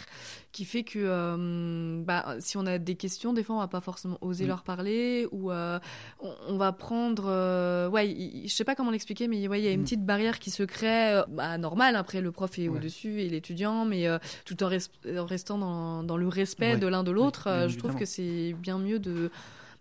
[0.52, 3.80] qui fait que euh, bah, si on a des questions, des fois on va pas
[3.80, 5.78] forcément oser leur parler ou euh,
[6.20, 9.68] on, on va prendre, euh, ouais, je sais pas comment l'expliquer, mais ouais, il y
[9.68, 9.84] a une Mm.
[9.84, 11.96] petite barrière qui se crée, bah, normal.
[11.96, 12.76] Après le prof est Ouais.
[12.78, 14.06] au-dessus et l'étudiant, mais
[14.46, 16.78] tout en, res- en restant dans, dans le respect Ouais.
[16.78, 19.30] de l'un de l'autre, je trouve que c'est bien mieux de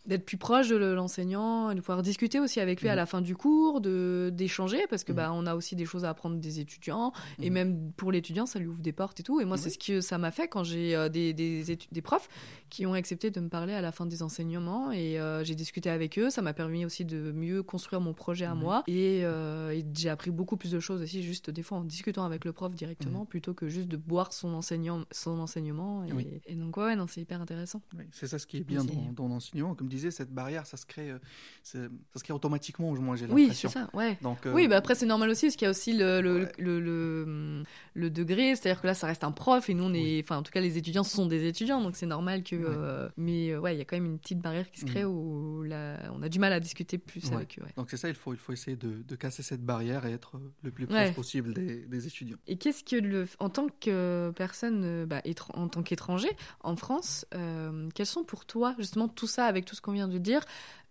[0.05, 2.97] d'être plus proche de l'enseignant de pouvoir discuter aussi avec lui à Mhm.
[2.97, 5.15] la fin du cours, de d'échanger parce que Mhm.
[5.15, 7.53] bah on a aussi des choses à apprendre des étudiants et Mhm.
[7.53, 10.01] même pour l'étudiant ça lui ouvre des portes et tout et moi c'est ce que
[10.01, 12.27] ça m'a fait quand j'ai euh, des des, des profs
[12.69, 15.89] qui ont accepté de me parler à la fin des enseignements et euh, j'ai discuté
[15.89, 19.71] avec eux ça m'a permis aussi de mieux construire mon projet à moi et, euh,
[19.71, 22.51] et j'ai appris beaucoup plus de choses aussi juste des fois en discutant avec le
[22.51, 26.11] prof directement plutôt que juste de boire son enseignant son enseignement et.
[26.13, 26.27] Oui.
[26.45, 29.13] et donc ouais non c'est hyper intéressant Oui, c'est ça ce qui est bien dans,
[29.13, 29.75] dans l'enseignement.
[29.75, 31.19] Comme cette barrière, ça se crée, euh,
[31.63, 31.79] ça
[32.15, 33.69] se crée automatiquement, moi j'ai oui l'impression.
[33.69, 35.71] c'est ça ouais Donc, euh, Oui, bah après c'est normal aussi parce qu'il y a
[35.71, 36.51] aussi le, le, Ouais.
[36.57, 40.21] le, le, le degré, c'est-à-dire que là ça reste un prof et nous on est,
[40.23, 42.63] enfin en tout cas les étudiants sont des étudiants donc c'est normal que, Ouais.
[42.67, 45.11] euh, mais ouais il y a quand même une petite barrière qui se crée Mhm.
[45.11, 47.35] où la- on a du mal à discuter plus Ouais.
[47.35, 47.65] avec eux.
[47.77, 50.39] donc c'est ça, il faut, il faut essayer de, de casser cette barrière et être
[50.63, 52.37] le plus proche possible des, des étudiants.
[52.47, 55.21] Et qu'est-ce que le, en tant que personne, bah,
[55.53, 56.29] en tant qu'étranger
[56.61, 60.07] en France, euh, quels sont pour toi justement tout ça avec tout ce qu'on vient
[60.07, 60.41] de dire,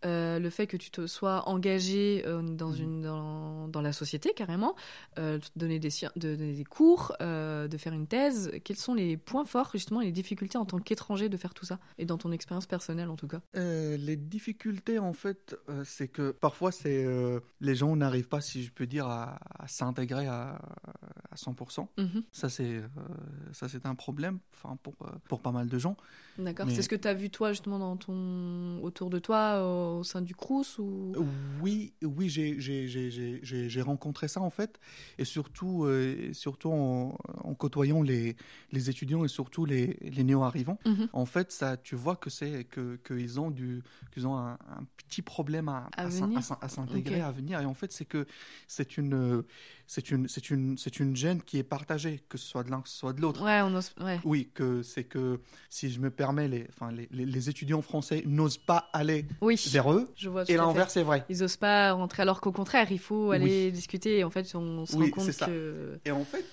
[0.05, 2.81] euh, le fait que tu te sois engagé euh, dans Mhm.
[2.83, 4.75] une dans, dans la société carrément,
[5.19, 9.17] euh, de donner des de donner des cours, de faire une thèse, quels sont les
[9.17, 11.79] points forts justement et les difficultés en tant qu'étranger de faire tout ça?
[11.99, 13.41] Et dans ton expérience personnelle en tout cas.
[13.55, 17.07] Les difficultés, en fait, c'est que parfois, c'est
[17.61, 20.61] les gens n'arrivent pas, si je peux dire, à, à s'intégrer à,
[21.31, 21.89] à 100%.
[21.99, 22.23] Mhm.
[22.33, 22.83] Ça, c'est
[23.53, 24.95] ça, c'est un problème enfin, pour,
[25.29, 25.97] pour pas mal de gens.
[26.39, 26.67] D'accord.
[26.67, 29.92] Mais- C'est ce que tu as vu toi justement dans ton autour de toi au
[30.03, 31.13] sein du Crous ou?
[31.61, 32.57] Oui, oui, j'ai-
[33.83, 34.79] rencontré ça en fait,
[35.19, 38.37] et surtout, euh, surtout en, en côtoyant les,
[38.71, 40.79] les étudiants et surtout les, les néo-arrivants.
[40.87, 41.09] Mhm.
[41.13, 44.85] En fait, ça, tu vois que c'est que qu'ils ont du qu'ils ont un, un
[45.09, 47.61] petit problème à, À s'intégrer, à venir.
[47.61, 48.27] Et en fait, c'est que
[48.67, 49.43] c'est une
[49.87, 52.81] c'est une c'est une c'est une gêne qui est partagée, que ce soit de l'un,
[52.81, 53.43] que ce soit de l'autre.
[53.45, 54.21] Ouais, on ose- ouais.
[54.25, 58.23] Oui, que c'est que si je me permets, les, enfin, les, les- les étudiants français
[58.27, 60.45] n'osent pas aller Oui, vers eux, je vois.
[60.49, 61.25] et l'inverse c'est vrai.
[61.31, 63.37] Ils osent pas rentrer alors qu'au contraire, il faut Oui.
[63.37, 64.19] aller discuter.
[64.19, 65.47] Et en fait, on se Oui, rend compte ça.
[65.47, 65.99] que.
[66.05, 66.45] Et en fait,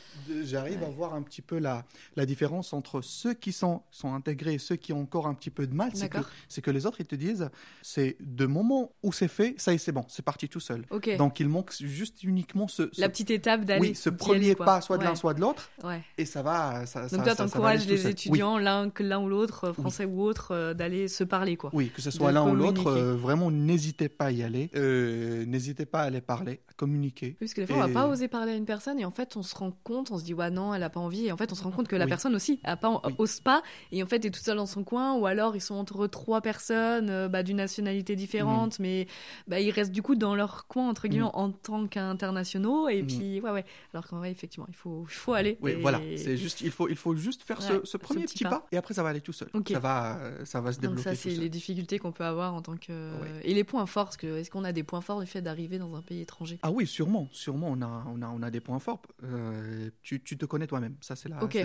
[0.44, 0.88] j'arrive Ouais.
[0.88, 1.84] à voir un petit peu la,
[2.16, 5.50] la différence entre ceux qui sont, sont intégrés et ceux qui ont encore un petit
[5.50, 5.92] peu de mal.
[5.94, 6.18] C'est que,
[6.62, 7.50] que les autres, ils te disent,
[7.82, 10.86] c'est de moment où c'est fait, ça y est, c'est bon, c'est parti tout seul.
[10.90, 11.16] Ok.
[11.18, 13.90] Donc il manque juste uniquement ce, ce- la petite étape d'aller.
[13.90, 16.02] oui, ce premier aller, pas, soit de l'un, soit de l'autre, Ouais.
[16.18, 16.86] et ça va.
[16.86, 18.06] Ça, Donc toi, ça- t'encourages les.
[18.06, 18.12] Oui.
[18.12, 18.90] étudiants, l'un
[19.20, 21.70] ou l'autre, euh, français ou autre, euh, d'aller se parler, quoi.
[21.74, 24.70] Oui, que ce soit l'un ou l'autre, euh, vraiment n'hésitez pas à y aller.
[24.76, 27.36] Euh, n'hésitez pas à aller parler, à communiquer.
[27.40, 29.12] Parce que des fois, on va Et- pas oser parler à une personne et en
[29.12, 31.26] fait, on se rend compte, on se dit, ouais, non, elle a pas envie.
[31.28, 32.10] Et en fait, on se rend compte que la Oui.
[32.10, 33.14] personne aussi a pas, Oui.
[33.18, 33.62] ose pas.
[33.92, 36.42] Et en fait, est toute seule dans son coin ou alors ils sont entre trois
[36.42, 38.84] personnes euh, bah, d'une nationalité différente, Mm.
[38.84, 39.08] mais
[39.48, 41.32] bah, ils restent du coup dans leur coin, entre guillemets, Mhm.
[41.34, 42.88] en tant qu'internationaux.
[42.90, 43.08] Et Mhm.
[43.08, 43.66] puis, ouais, ouais.
[43.94, 45.58] Alors qu'en vrai, effectivement, il faut, il faut aller.
[45.62, 46.00] Oui, Et- voilà.
[46.18, 48.44] C'est juste, il faut, il faut juste faire Ouais, ce, ce ce premier petit petit
[48.44, 48.50] pas.
[48.50, 48.68] pas.
[48.72, 49.50] et après ça va aller tout seul.
[49.54, 49.70] Ok.
[49.72, 52.24] Ça va, euh, ça va se Donc débloquer ça, tout c'est les difficultés qu'on peut
[52.24, 52.92] avoir en tant que...
[53.22, 53.42] Ouais.
[53.44, 56.02] Et les points forts, est-ce qu'on a des points forts du fait d'arriver dans un
[56.02, 56.60] pays étranger?
[56.64, 59.02] Ah oui, sûrement, sûrement, on a, on a, on a des points forts.
[59.24, 61.58] Euh, tu, tu te connais toi-même, ça c'est la, Ok.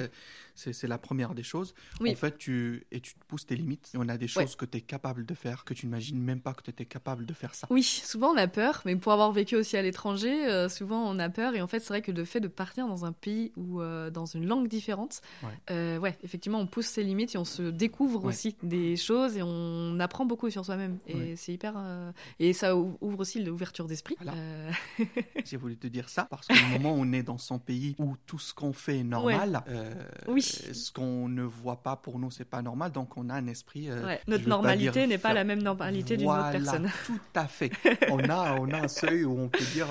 [0.54, 1.74] c'est- la première des choses.
[2.00, 2.10] Oui.
[2.12, 3.90] En fait, tu, et tu te pousses tes limites.
[3.94, 4.28] Et on a des Ouais.
[4.44, 6.84] choses que tu es capable de faire, que tu n'imagines même pas que tu étais
[6.84, 7.66] capable de faire ça.
[7.70, 11.18] Oui, souvent on a peur, mais pour avoir vécu aussi à l'étranger, euh, souvent on
[11.18, 11.54] a peur.
[11.54, 14.10] Et en fait, c'est vrai que le fait de partir dans un pays ou euh,
[14.10, 15.48] dans une langue différente, Ouais.
[15.70, 19.42] euh, ouais, effectivement, on pousse ses limites et on se découvre aussi des choses et
[19.42, 20.98] on apprend beaucoup sur soi-même.
[21.06, 21.23] Et Ouais.
[21.36, 21.74] C'est hyper.
[21.76, 24.16] euh, Et ça ou- ouvre aussi l'ouverture d'esprit.
[24.20, 24.36] Voilà.
[24.38, 24.70] Euh,
[25.44, 28.16] J'ai voulu te dire ça parce qu'au moment où on est dans son pays où
[28.26, 29.92] tout ce qu'on fait est normal, euh,
[30.28, 30.42] Oui.
[30.42, 32.92] ce qu'on ne voit pas pour nous, c'est pas normal.
[32.92, 33.90] Donc on a un esprit.
[33.90, 34.20] ouais.
[34.26, 36.90] Notre normalité n'est pas faire- la même normalité d'une autre personne.
[37.06, 37.70] Tout à fait.
[38.10, 39.88] on, a, on a un seuil où on peut dire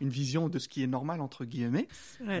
[0.00, 1.88] une vision de ce qui est normal, entre guillemets,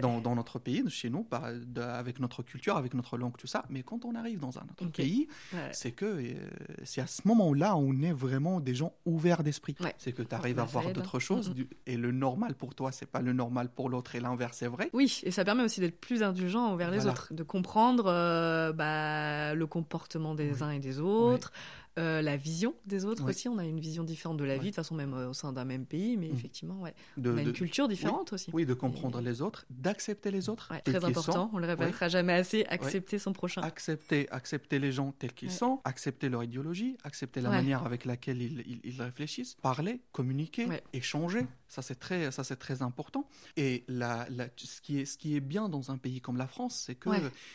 [0.02, 3.46] dans, dans notre pays, chez nous, par- de- avec notre culture, avec notre langue, tout
[3.46, 3.64] ça.
[3.70, 5.28] Mais quand on arrive dans un autre pays,
[5.72, 6.22] c'est que
[6.84, 9.74] c'est à ce moment-là on est vraiment des gens ouverts d'esprit.
[9.80, 9.94] Ouais.
[9.98, 11.54] C'est que tu arrives à voir d'autres choses Mhm.
[11.54, 14.68] du- et le normal pour toi, c'est pas le normal pour l'autre et l'inverse est
[14.68, 14.90] vrai.
[14.92, 19.54] Oui, et ça permet aussi d'être plus indulgent envers les autres, de comprendre euh, bah,
[19.54, 20.62] le comportement des Oui.
[20.62, 21.52] uns et des autres,
[21.98, 23.30] euh, la vision des autres Oui.
[23.30, 23.48] aussi.
[23.48, 25.52] On a une vision différente de la vie, de toute façon, même euh, au sein
[25.52, 26.34] d'un même pays, mais Mm.
[26.34, 26.94] effectivement, ouais.
[27.16, 28.50] De, on a une de- culture différente aussi.
[28.52, 30.68] oui, de comprendre les autres, d'accepter les autres.
[30.70, 33.62] Ouais, très important, on le répétera jamais assez, accepter son prochain.
[33.62, 35.54] Accepter, accepter les gens tels qu'ils Ouais.
[35.54, 40.66] sont, accepter leur idéologie, accepter la manière avec laquelle ils, ils- ils réfléchissent, parler, communiquer,
[40.92, 41.46] échanger.
[41.68, 43.28] Ça c'est très, ça c'est très important.
[43.56, 46.46] Et la, la- ce qui est, ce qui est bien dans un pays comme la
[46.46, 47.10] France, c'est que,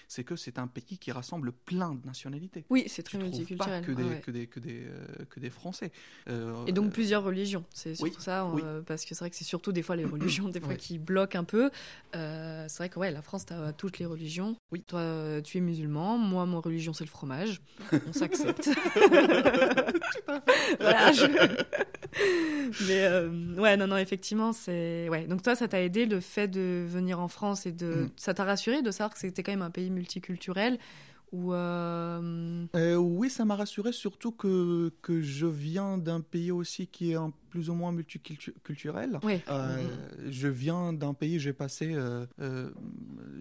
[0.08, 2.66] c'est que c'est un pays qui rassemble plein de nationalités.
[2.70, 3.86] Oui, c'est Tu très pas multiculturel.
[3.86, 4.22] que des.
[4.32, 5.92] Que des, que des, euh, que des Français.
[6.30, 8.62] Euh, Et donc plusieurs religions, c'est surtout oui, ça, oui.
[8.64, 10.98] euh, parce que c'est vrai que c'est surtout des fois les religions, des fois qui
[10.98, 11.70] bloquent un peu.
[12.16, 14.56] Euh, c'est vrai que ouais, la France, tu as toutes les religions.
[14.72, 14.84] Oui.
[14.88, 17.62] Toi, euh, tu es musulman, moi, mon religion, c'est le fromage.
[18.08, 18.70] On s'accepte.
[20.80, 21.26] voilà, je-
[22.88, 25.08] Mais euh, ouais, non, non, effectivement, c'est.
[25.10, 25.26] Ouais.
[25.26, 27.86] Donc toi, ça t'a aidé le fait de venir en France et de.
[28.06, 28.10] Mm.
[28.18, 30.78] Ça t'a rassuré de savoir que c'était quand même un pays multiculturel?
[31.34, 37.12] Euh, Euh, oui, ça m'a rassuré, surtout que, que je viens d'un pays aussi qui
[37.12, 39.20] est un, plus ou moins multiculturel.
[39.50, 39.84] Euh,
[40.30, 41.96] je viens d'un pays, j'ai passé,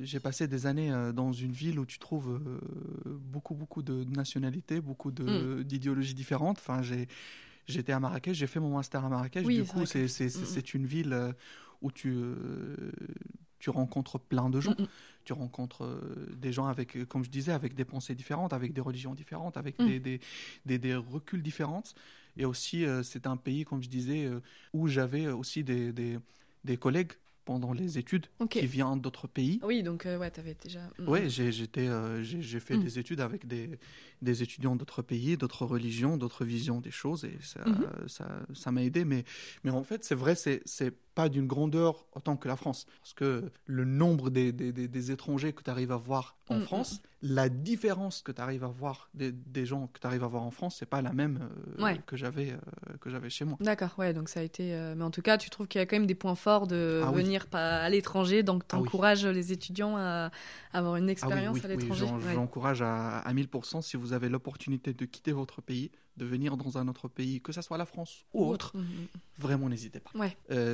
[0.02, 2.40] j'ai passé des années dans une ville où tu trouves
[3.06, 6.58] beaucoup, beaucoup de nationalités, beaucoup de, d'idéologies différentes.
[6.58, 6.80] Enfin,
[7.66, 9.46] j'étais à Marrakech, j'ai fait mon master à Marrakech.
[9.46, 10.76] Oui, du coup, que- c'est, Mm, mm.
[10.76, 11.34] une ville
[11.82, 12.14] où tu,
[13.60, 14.72] tu rencontres plein de gens.
[14.78, 14.88] Mm, mm.
[15.24, 18.72] Tu rencontres euh, des gens avec, euh, comme je disais, avec des pensées différentes, avec
[18.72, 19.86] des religions différentes, avec Mm.
[19.86, 20.20] des, des,
[20.66, 21.84] des, des reculs différents.
[22.36, 24.40] Et aussi, euh, c'est un pays, comme je disais, euh,
[24.72, 26.18] où j'avais aussi des, des,
[26.64, 27.12] des collègues
[27.44, 28.26] pendant les études
[28.60, 29.58] qui viennent d'autres pays.
[29.62, 30.80] Oui, donc ouais, t'avais déjà.
[30.98, 31.88] mm, Ouais, j'ai j'étais,
[32.22, 33.78] j'ai fait des études avec des,
[34.22, 38.08] des étudiants d'autres pays, d'autres religions, d'autres visions des choses, et ça Mhm.
[38.08, 39.04] ça ça m'a aidé.
[39.04, 39.24] Mais,
[39.64, 40.62] mais en fait, c'est vrai, c'est
[41.20, 42.86] pas d'une grandeur autant que la France.
[43.02, 46.62] Parce que le nombre des, des, des, étrangers que tu arrives à voir en mm,
[46.62, 47.26] France, mm.
[47.34, 50.50] la différence que tu arrives à voir des, gens que tu arrives à voir en
[50.50, 53.58] France, c'est pas la même euh, que j'avais euh, que j'avais chez moi.
[53.60, 54.74] D'accord, ouais, donc ça a été.
[54.74, 56.66] Euh, mais en tout cas, tu trouves qu'il y a quand même des points forts
[56.66, 60.30] de ah venir à l'étranger, donc tu encourages ah les étudiants à
[60.72, 62.06] avoir une ah expérience à l'étranger.
[62.10, 66.56] Oui, j'encourage à, à 1000% si vous avez l'opportunité de quitter votre pays, de venir
[66.56, 68.84] dans un autre pays, que ce soit la France ou autre, mm,
[69.38, 70.10] vraiment n'hésitez pas.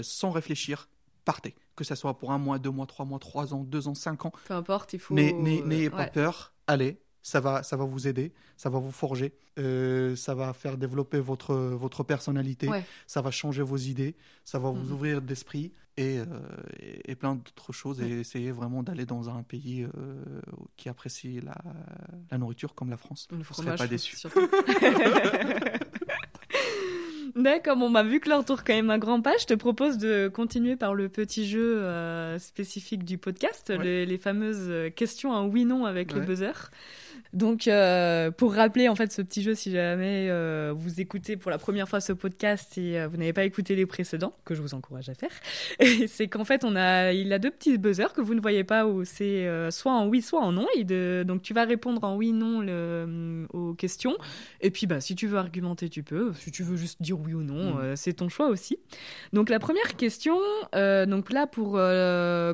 [0.02, 0.88] sans réfléchir,
[1.24, 1.54] partez.
[1.74, 4.24] Que ce soit pour un mois, deux mois, trois mois, trois ans, deux ans, cinq
[4.24, 4.32] ans.
[4.46, 5.14] Peu importe, il faut.
[5.14, 6.98] N'ayez pas peur, allez.
[7.26, 11.18] Ça va, ça va vous aider, ça va vous forger, euh, ça va faire développer
[11.18, 12.70] votre, votre personnalité,
[13.08, 14.92] ça va changer vos idées, ça va vous mhm.
[14.92, 16.24] ouvrir d'esprit et, euh,
[16.78, 18.00] et, plein d'autres choses.
[18.00, 20.22] Et essayez vraiment d'aller dans un pays euh,
[20.76, 21.56] qui apprécie la,
[22.30, 23.26] la, nourriture comme la France.
[23.28, 24.16] Vous ne serez pas déçu.
[27.36, 29.36] D'accord, on m'a vu que leur tour quand même un grand pas.
[29.38, 34.90] Je te propose de continuer par le petit jeu euh, spécifique du podcast, les, fameuses
[34.94, 36.70] questions en oui-non avec le buzzer.
[37.32, 41.50] Donc, euh, pour rappeler en fait ce petit jeu, si jamais euh, vous écoutez pour
[41.50, 44.62] la première fois ce podcast et euh, vous n'avez pas écouté les précédents, que je
[44.62, 45.30] vous encourage à faire,
[46.08, 48.86] c'est qu'en fait on a, il a deux petits buzzers que vous ne voyez pas
[48.86, 50.66] où c'est soit en oui, soit en non.
[50.76, 54.16] Et de, donc tu vas répondre en oui, non le, aux questions.
[54.60, 56.32] Et puis bah si tu veux argumenter, tu peux.
[56.34, 57.96] Si tu veux juste dire oui ou non, mm.
[57.96, 58.78] c'est ton choix aussi.
[59.32, 60.38] Donc la première question,
[60.72, 61.78] donc là pour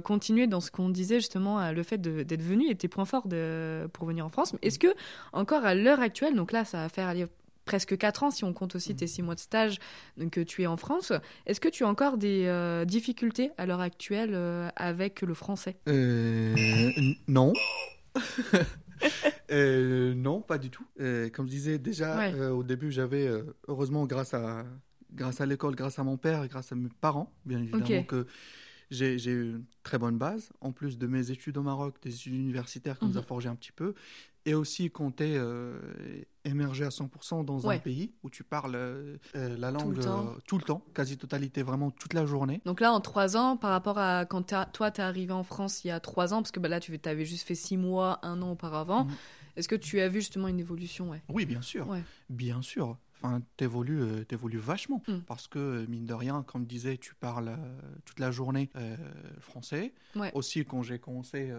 [0.05, 3.89] continuer dans ce qu'on disait justement, le fait d'être venu et tes points forts de,
[3.93, 4.55] pour venir en France.
[4.63, 4.95] Est-ce que,
[5.33, 7.27] encore à l'heure actuelle, donc là, ça va faire aller
[7.65, 9.79] presque 4 ans si on compte aussi tes 6 mois de stage
[10.31, 11.13] que tu es en France,
[11.47, 15.77] est-ce que tu as encore des euh, difficultés à l'heure actuelle euh, avec le français?
[15.89, 16.55] Euh,
[17.29, 17.53] Non.
[20.17, 20.87] non, pas du tout.
[21.33, 23.31] comme je disais déjà au début, j'avais
[23.69, 24.65] heureusement grâce à
[25.15, 28.27] grâce à l'école, grâce à mon père, grâce à mes parents, bien évidemment que
[28.91, 32.35] j'ai eu une très bonne base, en plus de mes études au Maroc, des études
[32.35, 33.27] universitaires qui nous a mhm.
[33.27, 33.95] forgé un petit peu,
[34.45, 35.79] et aussi quand tu es euh,
[36.45, 40.65] émergé à 100% dans un pays où tu parles euh, la langue euh, tout le,
[40.65, 40.85] temps.
[40.95, 42.61] quasi-totalité, vraiment toute la journée.
[42.65, 45.85] Donc là, en trois ans, par rapport à quand toi, tu es arrivé en France
[45.85, 48.19] il y a trois ans, parce que bah, là, tu avais juste fait six mois,
[48.23, 49.15] un an auparavant, mhm.
[49.57, 51.23] est-ce que tu as vu justement une évolution ouais?
[51.29, 51.87] Oui, bien sûr.
[52.29, 55.03] Bien sûr enfin, t'évolues, euh, t'évolues vachement.
[55.09, 55.19] Mm.
[55.27, 58.97] Parce que, mine de rien, comme disais, tu parles euh, toute la journée euh,
[59.41, 59.93] français.
[60.35, 61.51] Aussi, quand j'ai commencé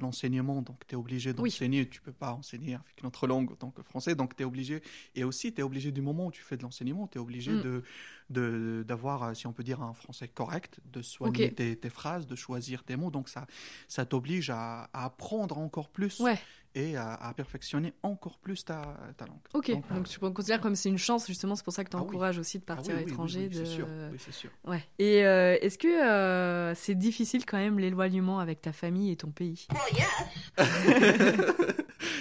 [0.00, 1.88] l'enseignement, donc tu es obligé d'enseigner.
[1.88, 4.14] Tu peux pas enseigner avec notre langue autant que français.
[4.14, 4.82] Donc, tu es obligé.
[5.14, 7.52] Et aussi, tu es obligé du moment où tu fais de l'enseignement, tu es obligé
[7.52, 7.62] mm.
[7.62, 7.82] de
[8.30, 12.94] d'avoir, si on peut dire, un français correct, de soigner tes, phrases, de choisir tes
[12.94, 13.10] mots.
[13.10, 13.46] Donc ça,
[13.86, 16.38] ça t'oblige à, apprendre encore plus ouais
[16.78, 19.38] et à, perfectionner encore plus ta, ta langue.
[19.52, 21.96] Ok, donc, donc tu considères comme c'est une chance, justement, c'est pour ça que tu
[21.96, 23.48] ah encourages aussi de ah partir à l'étranger.
[23.50, 23.86] Oui, c'est sûr.
[24.30, 24.50] sûr.
[24.64, 24.82] Ouais.
[24.98, 29.30] Et euh, est-ce que euh, c'est difficile quand même l'éloignement avec ta famille et ton
[29.30, 29.66] pays?
[29.74, 30.62] Oh,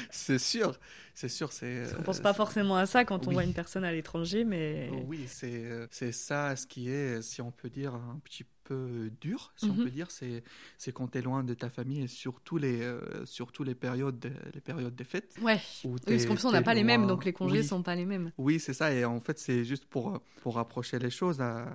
[0.10, 0.74] C'est sûr,
[1.14, 1.52] c'est sûr.
[1.52, 4.90] C'est, on pense pas forcément à ça quand on voit une personne à l'étranger, mais...
[5.06, 9.10] oui, c'est, c'est ça ce qui est, si on peut dire, un petit peu peu
[9.22, 9.84] dur, si on mhm.
[9.86, 10.44] peut dire, c'est
[10.78, 14.32] c'est quand tu es loin de ta famille et surtout les euh, surtout les périodes
[14.54, 15.36] les périodes des fêtes.
[15.42, 15.60] Ouais.
[16.06, 18.32] parce qu'en plus on n'a pas les mêmes, donc les congés sont pas les mêmes.
[18.38, 18.94] Oui, c'est ça.
[18.94, 21.68] Et en fait, c'est juste pour pour rapprocher les choses à,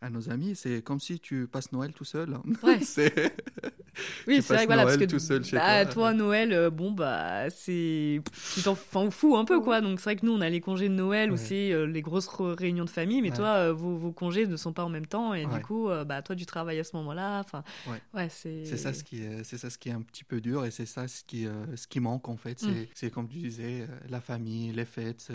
[0.00, 0.54] à nos amis.
[0.56, 2.30] C'est comme si tu passes Noël tout seul.
[2.62, 2.80] Ouais.
[4.26, 6.12] oui, c'est vrai, voilà, parce que tout seul chez bah, toi.
[6.14, 8.20] Noël, euh, bon bah c'est
[8.54, 9.80] tu t'en fous un peu quoi.
[9.80, 12.02] Donc c'est vrai que nous on a les congés de Noël où c'est euh, les
[12.02, 15.34] grosses réunions de famille, mais toi vos, vos, congés ne sont pas en même temps
[15.34, 17.40] et du coup euh, bah, toi, du travail à ce moment-là.
[17.40, 18.28] Enfin, ouais.
[18.28, 18.64] c'est...
[18.64, 20.70] c'est ça ce qui est, c'est ça ce qui est un petit peu dur et
[20.70, 22.58] c'est ça ce qui, euh, ce qui manque en fait.
[22.58, 22.86] C'est, mm.
[22.94, 25.32] c'est comme tu disais, euh, la famille, les fêtes,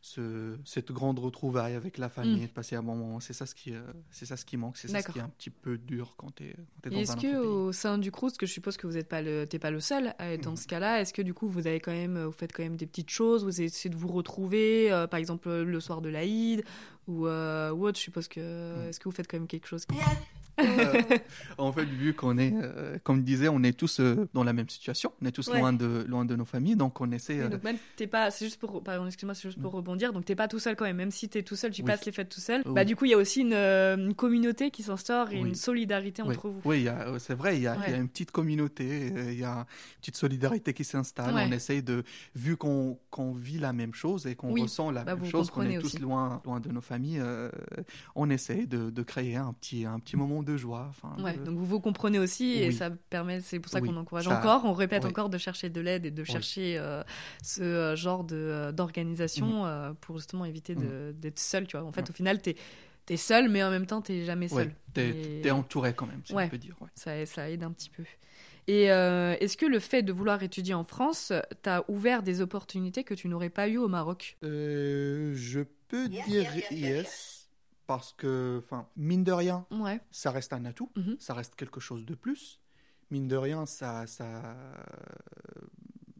[0.00, 2.46] ce, cette grande retrouvaille avec la famille, mm.
[2.46, 3.20] de passer un bon moment.
[3.20, 3.72] C'est ça ce qui,
[4.10, 4.76] c'est ça ce qui manque.
[4.76, 7.00] C'est ça ce qui est un petit peu dur quand tu es, quand es dans
[7.00, 9.58] est-ce que au sein du Crous, que je suppose que vous n'êtes pas le, t'es
[9.58, 10.56] pas le seul à être dans mm.
[10.56, 12.86] ce cas-là, est-ce que du coup vous avez quand même, vous faites quand même des
[12.86, 16.64] petites choses, vous essayez de vous retrouver, par exemple le soir de l'Aïd
[17.10, 18.40] ou, euh, ou autre, je suppose que.
[18.40, 18.88] Mm.
[18.88, 19.84] Est-ce que vous faites quand même quelque chose
[20.62, 21.02] euh,
[21.58, 24.52] en fait, vu qu'on est, euh, comme je disais, on est tous euh, dans la
[24.52, 27.48] même situation, on est tous loin, de, loin de nos familles, donc on essaie.
[27.48, 29.76] donc même, t'es pas, c'est juste pour, pardon, excuse-moi, c'est juste pour mm.
[29.76, 32.04] rebondir, donc t'es pas tout seul quand même, même si t'es tout seul, tu passes
[32.04, 32.62] les fêtes tout seul.
[32.66, 36.48] Bah, du coup, il y a aussi une, communauté qui s'instaure et une solidarité entre
[36.48, 36.60] vous.
[36.64, 36.86] Oui,
[37.18, 39.64] c'est vrai, il y, a, y, a une petite communauté, il y a une
[40.00, 41.34] petite solidarité qui s'installe.
[41.34, 42.02] On essaye de,
[42.34, 42.98] vu qu'on
[43.34, 46.40] vit la même chose et qu'on ressent la bah, même chose, qu'on est tous loin,
[46.44, 47.22] loin de nos familles,
[48.14, 50.90] on essaye de, de, créer un petit, un petit moment de de joie.
[51.18, 54.64] Ouais, donc vous vous comprenez aussi et ça permet, c'est pour ça qu'on encourage encore,
[54.64, 57.02] on répète encore de chercher de l'aide et de chercher euh,
[57.42, 59.94] ce euh, genre de, euh, d'organisation mhm.
[60.00, 61.12] pour justement éviter mm.
[61.14, 61.66] d'être seul.
[61.66, 61.86] Tu vois.
[61.86, 62.56] En fait, au final, tu es
[63.06, 64.68] T'es seul, mais en même temps, t'es jamais seul.
[64.68, 66.44] Ouais, t'es es entouré quand même, si ouais.
[66.44, 66.76] on peut dire.
[66.80, 66.90] Ouais.
[66.94, 68.04] Ça, ça aide un petit peu.
[68.66, 71.32] Et euh, est-ce que le fait de vouloir étudier en France
[71.62, 74.36] t'a ouvert des opportunités que tu n'aurais pas eues au Maroc?
[74.44, 76.24] Euh, Je peux dire
[76.70, 77.39] yes,
[77.90, 80.00] parce que, enfin, mine de rien, ouais.
[80.12, 81.16] ça reste un atout, Mhm.
[81.18, 82.60] ça reste quelque chose de plus.
[83.10, 84.44] Mine de rien, ça, ça,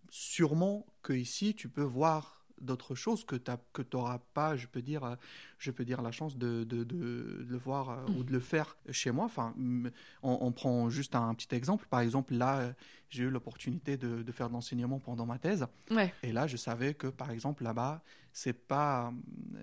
[0.08, 4.82] sûrement que ici, tu peux voir d'autres choses que tu que n'auras pas, je peux
[4.82, 5.14] dire, euh,
[5.58, 8.40] je peux dire la chance de, de, de, de le voir euh, ou de le
[8.40, 9.24] faire chez moi.
[9.26, 9.92] Enfin, on,
[10.40, 11.86] on prend juste un petit exemple.
[11.88, 12.72] Par exemple, là, euh,
[13.08, 15.66] j'ai eu l'opportunité de, de faire de l'enseignement pendant ma thèse.
[15.90, 16.12] Ouais.
[16.22, 19.12] Et là, je savais que, par exemple, là-bas, c'est pas,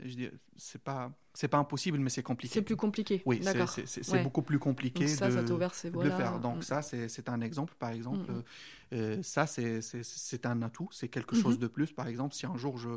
[0.03, 2.53] je dis, c'est pas, c'est pas impossible, mais c'est compliqué.
[2.53, 3.21] C'est plus compliqué.
[3.25, 4.23] Oui, c'est- Ouais.
[4.23, 6.39] beaucoup plus compliqué Donc ça, de, ça le faire.
[6.39, 6.62] Donc Mm.
[6.63, 8.31] ça, c'est un exemple, par exemple.
[8.31, 8.44] Mm.
[8.94, 11.42] Euh, ça, c'est un atout, c'est quelque Mhm.
[11.42, 11.92] chose de plus.
[11.94, 12.89] Par exemple, si un jour je,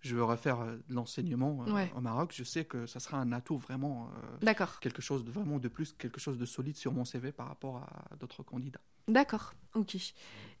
[0.00, 1.92] je veux refaire euh, de l'enseignement euh, Ouais.
[1.96, 4.78] au Maroc, je sais que ça sera un atout vraiment, euh, D'accord.
[4.80, 7.78] quelque chose de vraiment de plus, quelque chose de solide sur mon CV par rapport
[7.78, 8.80] à d'autres candidats.
[9.08, 9.54] D'accord.
[9.74, 9.96] Ok.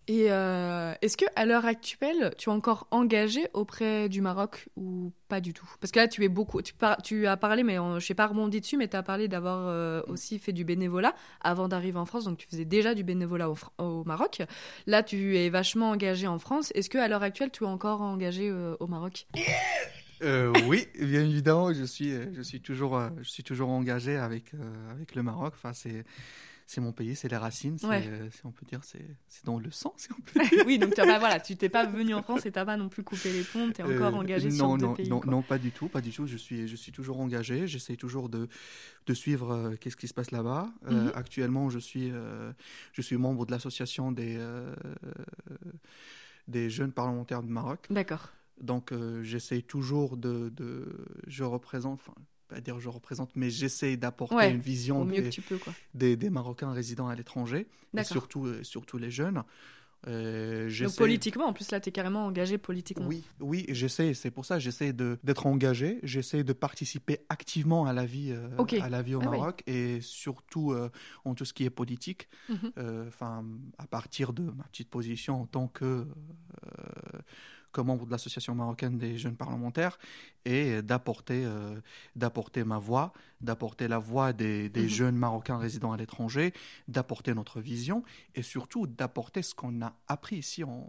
[0.08, 5.12] Et euh, est-ce que à l'heure actuelle, tu es encore engagé auprès du Maroc ou
[5.28, 5.68] pas du tout?
[5.80, 6.62] Parce que là, tu es beaucoup.
[6.62, 9.02] Tu, par- tu as parlé, mais on- je n'ai pas rebondi dessus, mais tu as
[9.02, 12.24] parlé d'avoir euh, aussi fait du bénévolat avant d'arriver en France.
[12.24, 14.42] Donc, tu faisais déjà du bénévolat au, Maroc.
[14.86, 16.70] Là, tu es vachement engagé en France.
[16.76, 19.26] Est-ce que à l'heure actuelle, tu es encore engagé euh, au Maroc?
[20.22, 24.90] Euh, oui, bien évidemment, je suis, je suis toujours, je suis toujours engagé avec, euh,
[24.92, 25.54] avec le Maroc.
[25.56, 26.04] Enfin, c'est,
[26.68, 27.76] c'est mon pays, c'est les racines.
[27.84, 28.04] Ouais.
[28.08, 29.06] euh, si on peut dire, c'est,
[29.44, 30.64] dans le sang, si on peut dire.
[30.66, 33.04] Oui, donc pas, voilà, tu t'es pas venu en France et t'as pas non plus
[33.04, 33.70] coupé les ponts.
[33.72, 35.08] Tu es encore Euh, engagé non, sur deux non, pays.
[35.08, 35.30] non, quoi.
[35.30, 36.26] non, pas du tout, pas du tout.
[36.26, 37.66] Je suis, je suis toujours engagé.
[37.68, 38.48] J'essaie toujours de,
[39.06, 40.68] de suivre euh, qu'est-ce qui se passe là-bas.
[40.86, 41.12] Euh, Mhm.
[41.14, 42.52] actuellement, je suis, euh,
[42.92, 44.74] je suis membre de l'association des, euh,
[46.48, 47.86] des jeunes parlementaires du Maroc.
[47.90, 48.30] D'accord.
[48.60, 50.86] Donc, euh, j'essaie toujours de, de,
[51.26, 52.00] je représente,
[52.48, 55.58] pas dire je représente, mais j'essaie d'apporter Ouais, une vision des, tu peux,
[55.94, 57.66] des, des Marocains résidant à l'étranger,
[57.96, 59.42] et surtout, euh, surtout les jeunes.
[60.08, 63.08] Euh, Donc politiquement, en plus là, t'es carrément engagé politiquement.
[63.08, 64.14] oui, oui, j'essaie.
[64.14, 65.98] C'est pour ça, j'essaie d'être engagé.
[66.04, 69.38] J'essaie de participer activement à la vie, euh, à la vie au Ah oui.
[69.38, 70.90] Maroc et surtout euh,
[71.24, 72.28] en tout ce qui est politique.
[72.48, 73.06] Mhm.
[73.08, 73.44] Enfin,
[73.78, 76.06] à partir de ma petite position en tant que
[77.76, 79.98] que membre de l'association marocaine des jeunes parlementaires
[80.44, 81.80] et d'apporter euh,
[82.14, 84.88] d'apporter ma voix, d'apporter la voix des, des Mhm.
[84.88, 86.52] jeunes marocains résidant à l'étranger,
[86.88, 88.02] d'apporter notre vision
[88.34, 90.86] et surtout d'apporter ce qu'on a appris ici en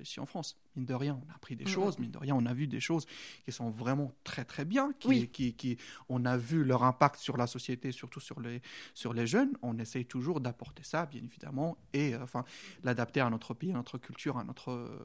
[0.00, 0.56] ici en France.
[0.76, 1.70] Mine de rien, on a appris des Mhm.
[1.70, 3.06] choses, mine de rien, on a vu des choses
[3.44, 5.28] qui sont vraiment très très bien, qui, Oui.
[5.32, 5.76] qui, qui
[6.08, 8.60] on a vu leur impact sur la société, surtout sur les
[8.92, 9.52] sur les jeunes.
[9.62, 12.44] On essaye toujours d'apporter ça, bien évidemment, et euh, enfin
[12.82, 14.98] l'adapter à notre pays, à notre culture, à notre euh,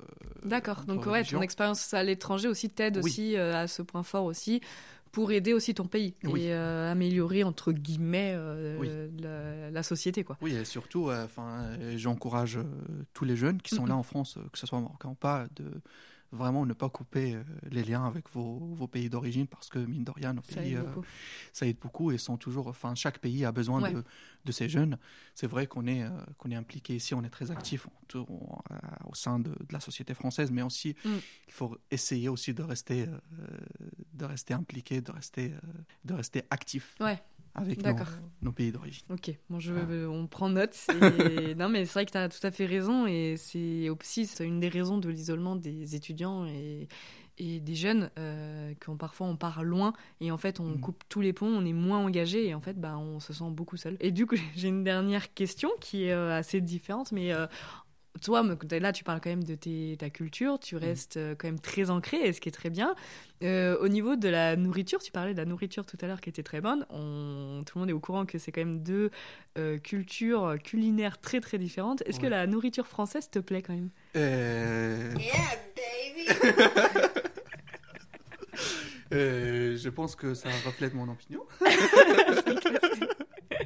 [0.44, 0.86] D'accord.
[0.86, 3.04] Donc ouais, ton expérience à l'étranger aussi t'aide Oui.
[3.04, 4.62] aussi euh, à ce point fort aussi
[5.12, 6.42] pour aider aussi ton pays Oui.
[6.44, 8.90] et euh, améliorer entre guillemets euh, Oui.
[9.22, 10.38] la, la société quoi.
[10.42, 12.60] Oui, et surtout, euh, enfin, euh, j'encourage
[13.14, 15.66] tous les jeunes qui sont là en France, que ce soit marocain ou pas, de
[16.32, 17.36] vraiment ne pas couper
[17.72, 20.74] les liens avec vos, vos pays d'origine parce que mine de rien, nos Ça pays,
[20.76, 21.06] aide beaucoup.
[21.54, 23.94] ça aide beaucoup et sont toujours, enfin, chaque pays a besoin Ouais.
[23.94, 24.04] de,
[24.46, 25.00] de ces jeunes.
[25.34, 26.04] C'est vrai qu'on est,
[26.38, 30.52] qu'on est impliqué ici, on est très actif au sein de, de la société française,
[30.52, 31.18] mais aussi Mm.
[31.48, 33.08] il faut essayer aussi de rester,
[34.20, 35.60] de rester impliqué, de rester, euh,
[36.06, 37.20] de rester actif Ouais.
[37.56, 37.82] avec
[38.42, 39.06] nos, pays d'origine.
[39.10, 40.78] Ok, bon, je, euh, on prend note.
[41.18, 43.08] et- non, mais c'est vrai que tu as tout à fait raison.
[43.08, 46.88] Et c'est aussi une des raisons de l'isolement des étudiants et,
[47.42, 50.82] et des jeunes, euh, quand parfois on part loin et en fait on Mhm.
[50.82, 53.50] coupe tous les ponts, on est moins engagé et en fait bah, on se sent
[53.52, 53.96] beaucoup seul.
[54.02, 57.32] Et du coup, j'ai une dernière question qui est euh, assez différente, mais.
[58.22, 61.48] Toi, me- là, tu parles quand même de tes- ta culture, tu restes euh, quand
[61.48, 62.96] même très ancré, et ce qui est très bien.
[63.44, 66.30] Euh, au niveau de la nourriture, tu parlais de la nourriture tout à l'heure qui
[66.30, 66.86] était très bonne.
[66.90, 69.12] On, tout le monde est au courant que c'est quand même deux
[69.58, 72.04] euh, cultures culinaires très très différentes.
[72.06, 73.90] Est-ce que la nourriture française te plaît quand même?
[74.16, 75.14] Euh,
[79.14, 81.44] euh, je pense que ça reflète mon opinion.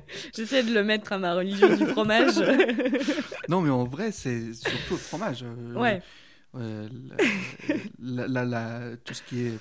[0.36, 2.36] J'essaie de le mettre à ma religion du fromage.
[3.50, 5.44] Non, mais en vrai, c'est surtout le fromage.
[5.44, 6.02] euh, ouais,
[6.56, 6.88] euh,
[8.00, 9.60] la- la- la- tout ce qui est,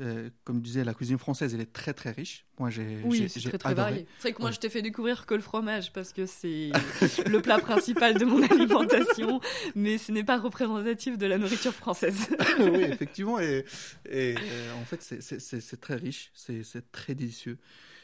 [0.00, 2.44] euh, comme je disais, la cuisine française, elle est très très riche.
[2.58, 3.90] Moi, j'ai oui, c'est très très adoré.
[3.90, 4.06] varié.
[4.18, 4.54] C'est vrai que moi Ouais.
[4.54, 6.70] je t'ai fait découvrir que le fromage parce que c'est
[7.28, 9.40] le plat principal de mon alimentation,
[9.74, 12.28] mais ce n'est pas représentatif de la nourriture française.
[12.60, 13.40] oui, effectivement.
[13.40, 13.64] Et,
[14.08, 17.58] et, euh, en fait, c'est- très riche, c'est c'est très délicieux.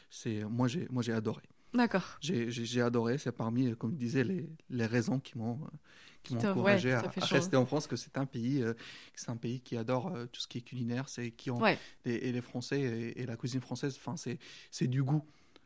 [0.09, 1.41] C'est moi j'ai moi j'ai adoré.
[1.73, 2.17] D'accord.
[2.21, 3.17] J'ai adoré.
[3.17, 5.59] C'est parmi, comme je disais, les, les raisons qui m'ont
[6.23, 8.73] qui m'ont encouragé ouais, à, rester en France, que c'est un pays, euh,
[9.13, 11.77] c'est un pays qui adore euh, tout ce qui est culinaire, c'est qui ont Ouais.
[12.05, 14.39] et, et les Français et, et la cuisine française, enfin c'est
[14.71, 15.23] c'est du goût.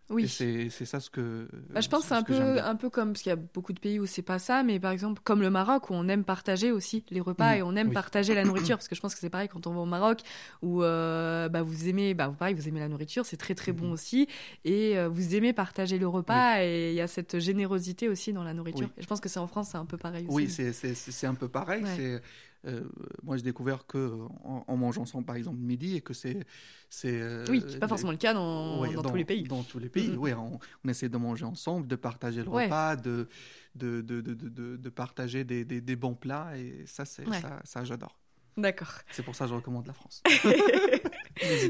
[0.09, 0.27] Oui.
[0.29, 1.47] c'est ça ce que.
[1.69, 3.73] Bah, je pense que c'est un peu, un peu comme, parce qu'il y a beaucoup
[3.73, 6.23] de pays où c'est pas ça, mais par exemple, comme le Maroc, où on aime
[6.23, 7.93] partager aussi les repas et on aime oui.
[7.93, 10.21] partager la nourriture, parce que je pense que c'est pareil quand on va au Maroc,
[10.61, 13.87] où euh, bah, vous aimez, bah, pareil, vous aimez la nourriture, c'est très très bon
[13.87, 13.91] Mhm.
[13.91, 14.27] aussi,
[14.63, 18.43] et euh, vous aimez partager le repas, et il y a cette générosité aussi dans
[18.43, 18.87] la nourriture.
[18.87, 18.93] Oui.
[18.97, 20.35] Et je pense que c'est en France, c'est un peu pareil aussi.
[20.35, 21.83] Oui, c'est- un peu pareil.
[21.83, 21.93] Ouais.
[21.97, 22.21] C'est
[22.65, 22.83] euh,
[23.23, 26.45] moi j'ai découvert que en, en mangeant ensemble par exemple midi et que c'est
[26.89, 27.21] c'est.
[27.21, 29.43] euh, Oui, c'est pas forcément le cas dans, Ouais, dans tous les pays.
[29.43, 30.17] Dans tous les pays, Mhm.
[30.17, 30.33] oui.
[30.33, 32.65] On, on essaie de manger ensemble, de partager le Ouais.
[32.65, 33.27] repas, de,
[33.75, 36.57] de, de, de, de, de- de partager des, des, des bons plats.
[36.57, 37.39] Et ça, c'est Ouais.
[37.41, 38.17] ça, ça j'adore.
[38.57, 38.93] D'accord.
[39.11, 40.23] C'est pour ça que je recommande la France.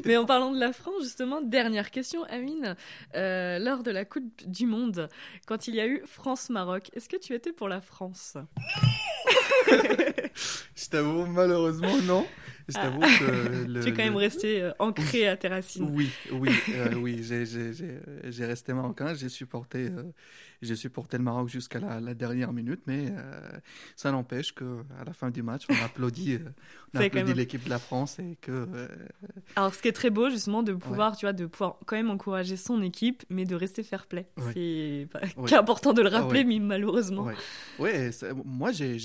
[0.06, 2.76] Mais en parlant de la France, justement, dernière question, Amine.
[3.16, 5.10] Euh, lors de la Coupe du Monde,
[5.46, 8.38] quand il y a eu France-Maroc, est-ce que tu étais pour la France?
[10.76, 12.26] Je t'avoue, malheureusement, non.
[12.68, 13.66] Je t'avoue que.
[13.68, 13.84] Le, Ah.
[13.84, 15.90] Tu es quand même resté euh, ancré à tes racines.
[15.94, 20.04] Oui, oui, euh, oui, j'ai resté marocain, j'ai supporté, euh,
[20.62, 23.40] j'ai supporté le Maroc jusqu'à la, la dernière minute, mais euh,
[23.96, 26.40] ça n'empêche que à la fin du match, on applaudit, euh,
[27.34, 28.88] l'équipe de la France et que euh,
[29.56, 32.10] Alors, ce qui est très beau, justement, de pouvoir, tu vois, de pouvoir quand même
[32.10, 34.28] encourager son équipe, mais de rester fair play.
[34.38, 34.52] Ouais.
[34.54, 35.54] C'est Ouais.
[35.54, 37.26] important de le Ah rappeler, mais malheureusement.
[38.12, 38.98] c'est- moi j'ai-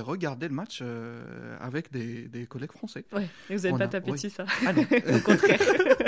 [0.00, 3.04] regardé le match euh, avec des, des collègues français.
[3.12, 3.28] Ouais.
[3.50, 4.16] Et vous n'avez pas tapé oui.
[4.16, 4.44] dessus, ça.
[4.66, 4.82] Ah non,
[5.16, 5.60] Au contraire.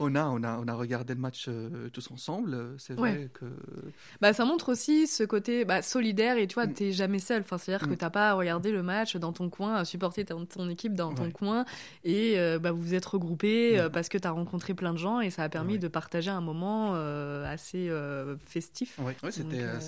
[0.00, 2.74] on a on a on a regardé le match euh, tous ensemble.
[2.78, 3.12] C'est Ouais.
[3.16, 3.44] vrai que
[4.20, 6.74] Bah, ça montre aussi ce côté bah, solidaire et tu vois, Mm.
[6.74, 7.42] t'es jamais seul.
[7.42, 7.98] Enfin, c'est-à-dire que Mm.
[7.98, 11.12] t'as pas à regarder le match dans ton coin, à supporter ton, ton équipe dans
[11.14, 11.64] ton coin
[12.04, 13.92] et euh, bah, vous vous êtes regroupés euh, Mm.
[13.92, 16.92] parce que t'as rencontré plein de gens et ça a permis de partager un moment
[16.94, 18.98] euh, assez euh, festif.
[18.98, 19.78] Ouais, c'était, euh,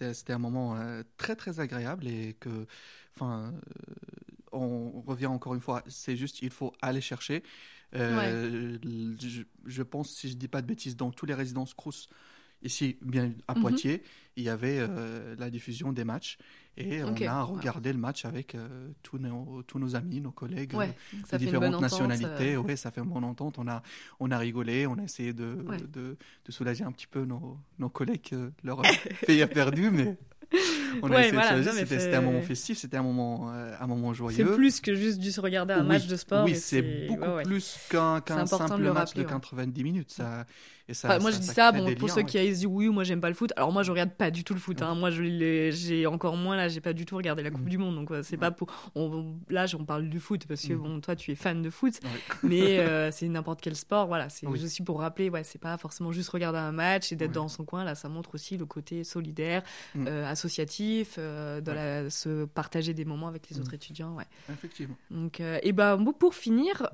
[0.00, 2.66] euh, un moment euh, très très agréable et que,
[3.14, 3.92] enfin, euh,
[4.52, 7.42] on revient encore une fois, c'est juste il faut aller chercher.
[7.94, 8.78] Euh,
[9.20, 12.08] je, je pense, si je dis pas de bêtises, dans toutes les résidences Crous,
[12.62, 13.60] ici, bien à Mhm.
[13.60, 14.02] Poitiers,
[14.36, 16.36] il y avait euh, la diffusion des matchs
[16.76, 17.28] et on a ouais.
[17.42, 20.74] regardé le match avec euh, tous, nos, tous nos amis, nos collègues.
[20.74, 20.94] Ouais,
[21.32, 21.80] de différentes entente.
[21.82, 23.58] nationalités, euh, ouais, ça fait une bonne entente.
[23.58, 23.82] On a,
[24.20, 25.78] on a rigolé, on a essayé de, Ouais.
[25.78, 28.82] de, de soulager un petit peu nos, nos collègues leur
[29.26, 30.18] pays a perdu, mais
[31.02, 33.86] on a Ouais, essayé voilà, C'était, c'est- un moment festif, c'était un moment, euh, un
[33.86, 34.54] moment C'est joyeux.
[34.54, 36.44] plus que juste du se regarder un Oui, match de sport.
[36.44, 37.42] Oui, c'est beaucoup ouais, ouais.
[37.42, 39.32] plus qu'un, C'est important de simple le match rappeler, de ouais.
[39.32, 40.10] 90 minutes.
[40.12, 40.44] Ça,
[40.88, 42.26] et ça, Enfin, moi, ça- je dis ça bon, pour liens, ceux ouais.
[42.26, 43.52] qui disent oui, moi j'aime pas le foot.
[43.56, 44.82] Alors moi, je regarde pas du tout le foot.
[44.82, 44.94] hein.
[44.94, 47.68] Moi, je l'ai- j'ai encore moins là, j'ai pas du tout regardé la Coupe Mhm.
[47.68, 47.94] du Monde.
[47.96, 48.68] Donc, euh, c'est pas pour.
[48.94, 50.78] on- là, on parle du foot parce que Mhm.
[50.82, 51.94] bon, toi, tu es fan de foot,
[52.42, 54.06] mais euh, c'est n'importe quel sport.
[54.06, 54.62] Voilà, c'est Oui.
[54.64, 55.28] aussi pour rappeler.
[55.30, 57.82] Ouais, c'est pas forcément juste regarder un match et d'être dans son coin.
[57.84, 59.62] Là, ça montre aussi le côté solidaire,
[59.96, 64.14] euh, associatif, euh, de la- se partager des moments avec les autres étudiants.
[64.14, 64.24] Ouais.
[64.52, 64.96] Effectivement.
[65.10, 66.88] Donc, et ben pour finir,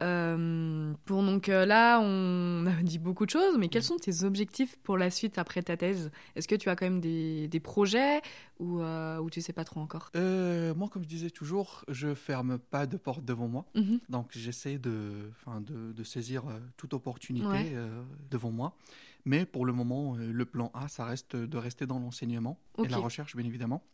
[1.05, 4.97] pour donc là, on a dit beaucoup de choses, mais quels sont tes objectifs pour
[4.97, 6.11] la suite après ta thèse?
[6.37, 8.21] Est-ce que tu as quand même des, des projets
[8.59, 10.11] ou, euh, ou tu sais pas trop encore?
[10.17, 13.67] Euh, moi, comme je disais toujours, je ferme pas de porte devant moi.
[13.75, 14.01] Mhm.
[14.09, 17.73] Donc j'essaie de, enfin, de, de saisir euh, toute opportunité Ouais.
[17.75, 18.77] euh, devant moi.
[19.25, 22.97] Mais pour le moment, le plan A, ça reste de rester dans l'enseignement et la
[22.97, 23.85] recherche, bien évidemment.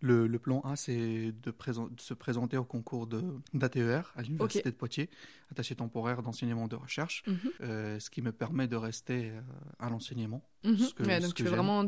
[0.00, 1.54] Le, le plan A, c'est de,
[1.98, 3.06] se présenter au concours
[3.54, 5.08] d'ATER à l'Université de Poitiers,
[5.52, 7.38] attaché temporaire d'enseignement de recherche, Mhm.
[7.60, 9.40] euh, ce qui me permet de rester euh,
[9.78, 10.42] à l'enseignement.
[10.64, 10.76] Mhm.
[11.06, 11.52] Ouais, donc tu j'aime.
[11.54, 11.84] vraiment,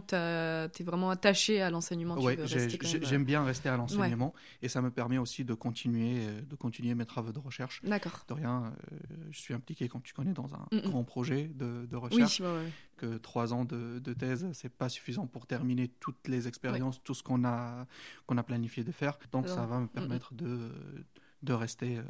[0.81, 2.17] vraiment attaché à l'enseignement.
[2.17, 4.69] tu Ouais, veux j'ai- rester quand j'ai- même, euh, j'aime bien rester à l'enseignement et
[4.69, 7.81] ça me permet aussi de continuer, de continuer mes travaux de recherche.
[7.85, 8.25] D'accord.
[8.29, 8.97] De rien, euh,
[9.31, 12.41] je suis impliqué, comme tu connais, dans un Mm, grand projet de, de Oui, recherche.
[12.41, 12.71] ouais, ouais.
[12.97, 17.15] Que trois ans de, de thèse, c'est pas suffisant pour terminer toutes les expériences, tout
[17.15, 17.87] ce qu'on a,
[18.27, 19.19] qu'on a planifié de faire.
[19.33, 20.71] Donc Alors, ça va me permettre de,
[21.45, 22.03] de rester euh,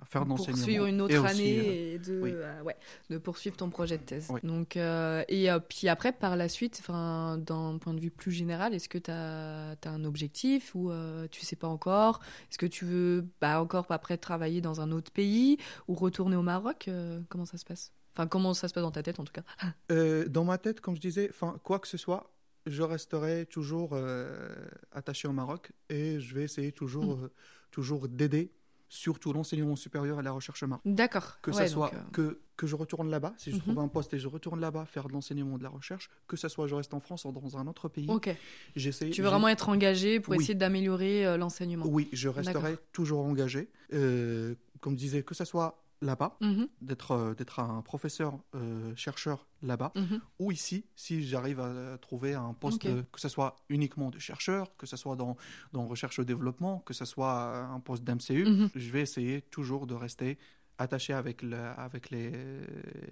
[0.00, 0.54] à faire de l'enseignement.
[0.58, 2.30] poursuivre une autre et aussi, année euh, et de, oui.
[2.32, 2.76] euh, ouais,
[3.10, 4.28] de poursuivre ton projet de thèse.
[4.30, 4.40] Oui.
[4.44, 8.32] Donc, euh, et euh, puis après, par la suite, enfin, d'un point de vue plus
[8.32, 12.20] général, est-ce que tu as, un objectif ou euh, tu sais pas encore?
[12.50, 15.56] Est-ce que tu veux bah, encore après travailler dans un autre pays
[15.88, 16.86] ou retourner au Maroc?
[16.88, 17.92] Euh, Comment ça se passe?
[18.16, 19.42] Enfin, comment ça se passe dans ta tête en tout cas?
[19.90, 21.30] Euh, dans ma tête, comme je disais,
[21.62, 22.30] quoi que ce soit,
[22.66, 24.54] je resterai toujours euh,
[24.92, 27.24] attaché au Maroc et je vais essayer toujours, Mm.
[27.24, 27.28] euh,
[27.70, 28.52] toujours d'aider,
[28.94, 30.82] surtout l'enseignement supérieur et la recherche Maroc.
[30.84, 31.38] D'accord.
[31.42, 33.62] Que Ouais, ce soit donc, euh, que, que je retourne là-bas, si je Mhm.
[33.62, 36.48] trouve un poste et je retourne là-bas faire de l'enseignement de la recherche, que ce
[36.48, 38.30] soit je reste en France ou dans un autre pays, Ok.
[38.76, 39.10] j'essaie.
[39.10, 40.38] Tu veux vraiment être engagé pour Oui.
[40.38, 43.68] essayer d'améliorer euh, l'enseignement Oui, je resterai toujours engagé.
[43.92, 48.94] Euh, comme je disais, que ce soit là-bas, Mhm, d'être euh, d'être un professeur euh,
[48.94, 50.20] chercheur là-bas, mhm.
[50.38, 54.76] ou ici, si j'arrive à trouver un poste, de- que ce soit uniquement de chercheur,
[54.76, 55.36] que ce soit dans,
[55.72, 58.68] dans recherche et développement, que ce soit un poste d'MCU, Mhm.
[58.74, 60.38] je vais essayer toujours de rester
[60.78, 62.32] attaché avec, le, avec les,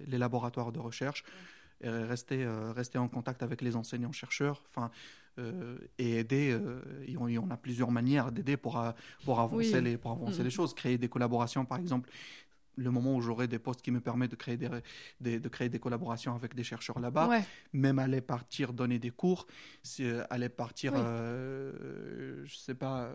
[0.05, 1.23] les laboratoires de recherche,
[1.81, 4.89] et rester, euh, rester en contact avec les enseignants-chercheurs, enfin,
[5.39, 6.51] euh, et aider.
[6.51, 8.81] euh, et on, et on a plusieurs manières d'aider pour,
[9.25, 9.83] pour avancer, Oui.
[9.83, 12.09] les, pour avancer les choses, créer des collaborations, par exemple.
[12.75, 14.69] Le moment où j'aurai des postes qui me permettent de créer des,
[15.21, 17.43] des- de créer des collaborations avec des chercheurs là-bas, Ouais.
[17.73, 19.45] même aller partir donner des cours,
[19.99, 20.99] euh, aller partir, Oui.
[21.01, 23.13] euh, je sais pas, euh,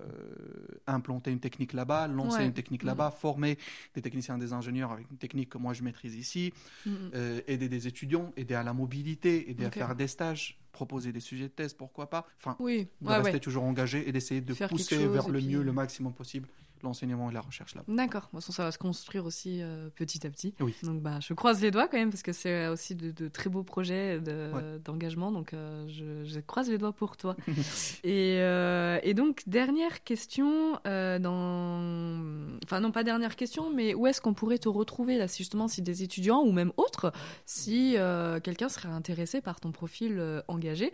[0.87, 2.47] implanter une technique là-bas, lancer Ouais.
[2.47, 2.89] une technique Mhm.
[2.89, 3.59] là-bas, former
[3.95, 6.53] des techniciens, des ingénieurs avec une technique que moi je maîtrise ici,
[6.87, 7.11] Mhm.
[7.15, 11.21] euh, aider des étudiants, aider à la mobilité, aider à faire des stages, proposer des
[11.21, 12.27] sujets de thèse, pourquoi pas.
[12.39, 15.39] Enfin, Oui, de ouais, rester toujours engagé et d'essayer de Faire pousser chose vers le
[15.39, 16.49] puis, mieux, le maximum possible,
[16.83, 17.93] l'enseignement et la recherche là-bas.
[17.95, 18.23] D'accord.
[18.23, 20.55] De toute façon, ça va se construire aussi euh, petit à petit.
[20.61, 20.75] Oui.
[20.83, 23.51] Donc, bah, je croise les doigts quand même parce que c'est aussi de, de très
[23.51, 24.79] beaux projets de- Ouais.
[24.85, 25.31] d'engagement.
[25.33, 27.37] Donc, euh, je, je croise les doigts pour toi.
[28.05, 30.79] et, euh, et donc, dernière question.
[30.85, 32.59] dans...
[32.65, 35.69] Enfin, non, pas dernière question, mais où est-ce qu'on pourrait te retrouver là, si justement,
[35.69, 37.13] si des étudiants ou même autres,
[37.47, 37.97] si
[38.43, 40.93] quelqu'un serait intéressé par ton profil engagé,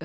[0.00, 0.04] où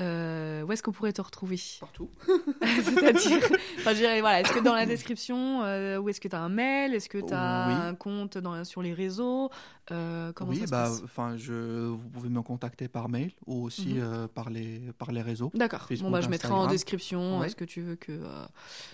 [0.72, 1.58] est-ce qu'on pourrait te retrouver?
[1.80, 2.08] Partout.
[2.62, 3.38] C'est-à-dire,
[3.78, 6.40] enfin, je dirais, voilà, est-ce que dans la description, euh, ou est-ce que tu as
[6.42, 7.74] un mail, est-ce que tu as Oui.
[7.74, 9.50] un compte dans, sur les réseaux
[9.90, 13.64] euh, Comment oui, ça se bah, passe je, vous pouvez me contacter par mail ou
[13.64, 14.00] aussi Mhm.
[14.02, 15.50] euh, par les par les réseaux.
[15.54, 15.86] D'accord.
[16.00, 17.46] Bon, bah, je mettrai en description Ouais.
[17.46, 18.12] euh, ce que tu veux que.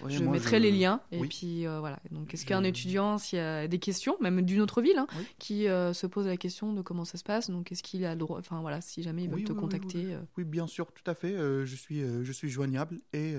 [0.02, 1.00] Ouais, je moi, mettrai je- les liens.
[1.12, 1.28] Et oui.
[1.28, 1.98] puis, voilà.
[2.10, 5.06] Donc, est-ce Je- qu'un étudiant, s'il y a des questions, même d'une autre ville, hein,
[5.38, 8.18] qui se pose la question de comment ça se passe, donc est-ce qu'il a le
[8.18, 8.38] droit.
[8.38, 10.16] Enfin, voilà, si jamais ils veulent te contacter.
[10.36, 10.44] oui.
[10.44, 11.32] bien sûr, tout à fait.
[11.64, 13.34] je suis je suis joignable et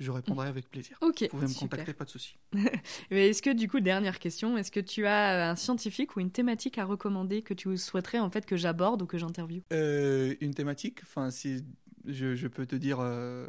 [0.00, 0.96] je répondrai avec plaisir.
[1.00, 1.22] Ok.
[1.22, 2.17] Vous pouvez me contacter, pas de souci.
[3.10, 6.30] Mais est-ce que du coup, dernière question, est-ce que tu as un scientifique ou une
[6.30, 10.54] thématique à recommander que tu souhaiterais en fait que j'aborde ou que j'interviewe Euh, une
[10.54, 11.64] thématique, enfin, si
[12.08, 13.46] je, je peux te dire euh,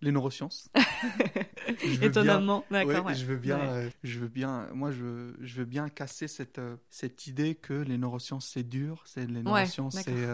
[0.00, 0.70] les neurosciences.
[2.02, 2.92] Étonnamment, d'accord.
[2.92, 3.14] Ouais, ouais.
[3.14, 3.68] Je veux bien, Ouais.
[3.68, 7.54] euh, je veux bien, moi je veux, je veux bien casser cette euh, cette idée
[7.54, 10.26] que les neurosciences c'est dur, c'est les neurosciences c'est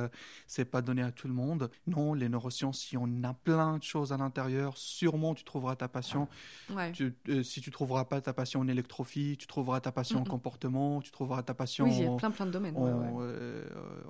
[0.46, 1.70] c'est pas donné à tout le monde.
[1.86, 4.76] Non, les neurosciences, il y en a plein de choses à l'intérieur.
[4.76, 6.28] Sûrement, tu trouveras ta passion.
[6.92, 10.28] Tu, si tu trouveras pas ta passion en électrophie, tu trouveras ta passion en Mm,
[10.28, 12.76] comportement, tu trouveras ta passion Oui, il y a plein plein de domaines.
[12.76, 13.20] en,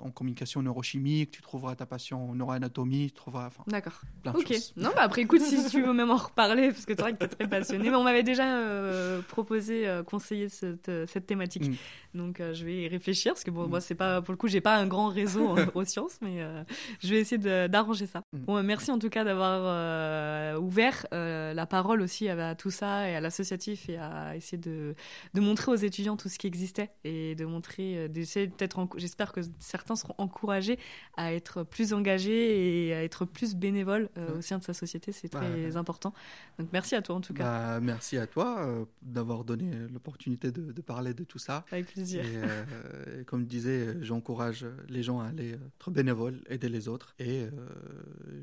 [0.05, 3.99] en communication neurochimique, tu trouveras ta passion en neuroanatomie, tu trouveras enfin, D'accord.
[4.21, 4.47] plein de Ok.
[4.47, 4.73] choses.
[4.77, 7.17] Non, bah après, écoute, si tu veux même en reparler, parce que c'est vrai que
[7.19, 7.89] tu es très passionné.
[7.89, 11.69] Mais on m'avait déjà euh, proposé, euh, conseillé cette, cette thématique.
[11.69, 11.75] Mm.
[12.15, 13.69] Donc, euh, je vais y réfléchir, parce que bon, Mm.
[13.69, 16.63] moi, c'est pas, pour le coup, j'ai pas un grand réseau en neurosciences, mais euh,
[17.01, 17.37] je vais essayer
[17.67, 18.21] d'arranger ça.
[18.33, 18.37] Mm.
[18.45, 23.09] Bon, merci en tout cas d'avoir euh, ouvert la parole aussi à, à tout ça
[23.09, 24.95] et à l'associatif et à essayer de,
[25.33, 29.41] de montrer aux étudiants tout ce qui existait et de montrer, d'essayer peut-être, j'espère que
[29.59, 30.79] certains seront encouragés
[31.17, 34.37] à être plus engagés et à être plus bénévoles Ouais.
[34.37, 36.13] au sein de sa société, c'est Bah, très important.
[36.59, 38.67] Donc merci à toi en tout cas, Bah, merci à toi
[39.01, 41.65] d'avoir donné l'opportunité de, de parler de tout ça.
[41.71, 42.04] avec plaisir.
[42.13, 46.41] Et, euh, et comme je disais, euh, j'encourage les gens à aller euh, être bénévoles,
[46.49, 47.13] aider les autres.
[47.19, 47.49] Et euh,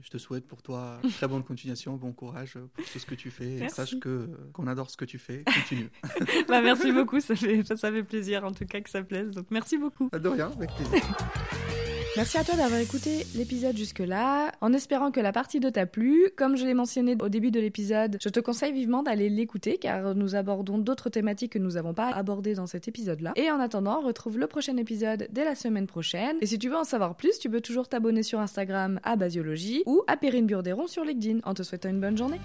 [0.02, 3.30] je te souhaite pour toi très bonne continuation, bon courage pour tout ce que tu
[3.30, 3.64] fais.
[3.64, 5.44] Et sache que qu'on adore ce que tu fais.
[5.44, 5.90] Continue.
[6.48, 9.30] Bah, merci beaucoup, ça fait, ça fait plaisir en tout cas que ça plaise.
[9.30, 10.10] Donc merci beaucoup.
[10.10, 11.02] de rien, avec plaisir.
[12.14, 16.28] Merci à toi d'avoir écouté l'épisode jusque-là, en espérant que la partie 2 t'a plu.
[16.36, 20.14] Comme je l'ai mentionné au début de l'épisode, je te conseille vivement d'aller l'écouter car
[20.14, 23.32] nous abordons d'autres thématiques que nous n'avons pas abordées dans cet épisode-là.
[23.36, 26.36] Et en attendant, retrouve le prochain épisode dès la semaine prochaine.
[26.42, 29.82] Et si tu veux en savoir plus, tu peux toujours t'abonner sur Instagram à Basiologie
[29.86, 32.40] ou à Perrine Burderon sur LinkedIn en te souhaitant une bonne journée.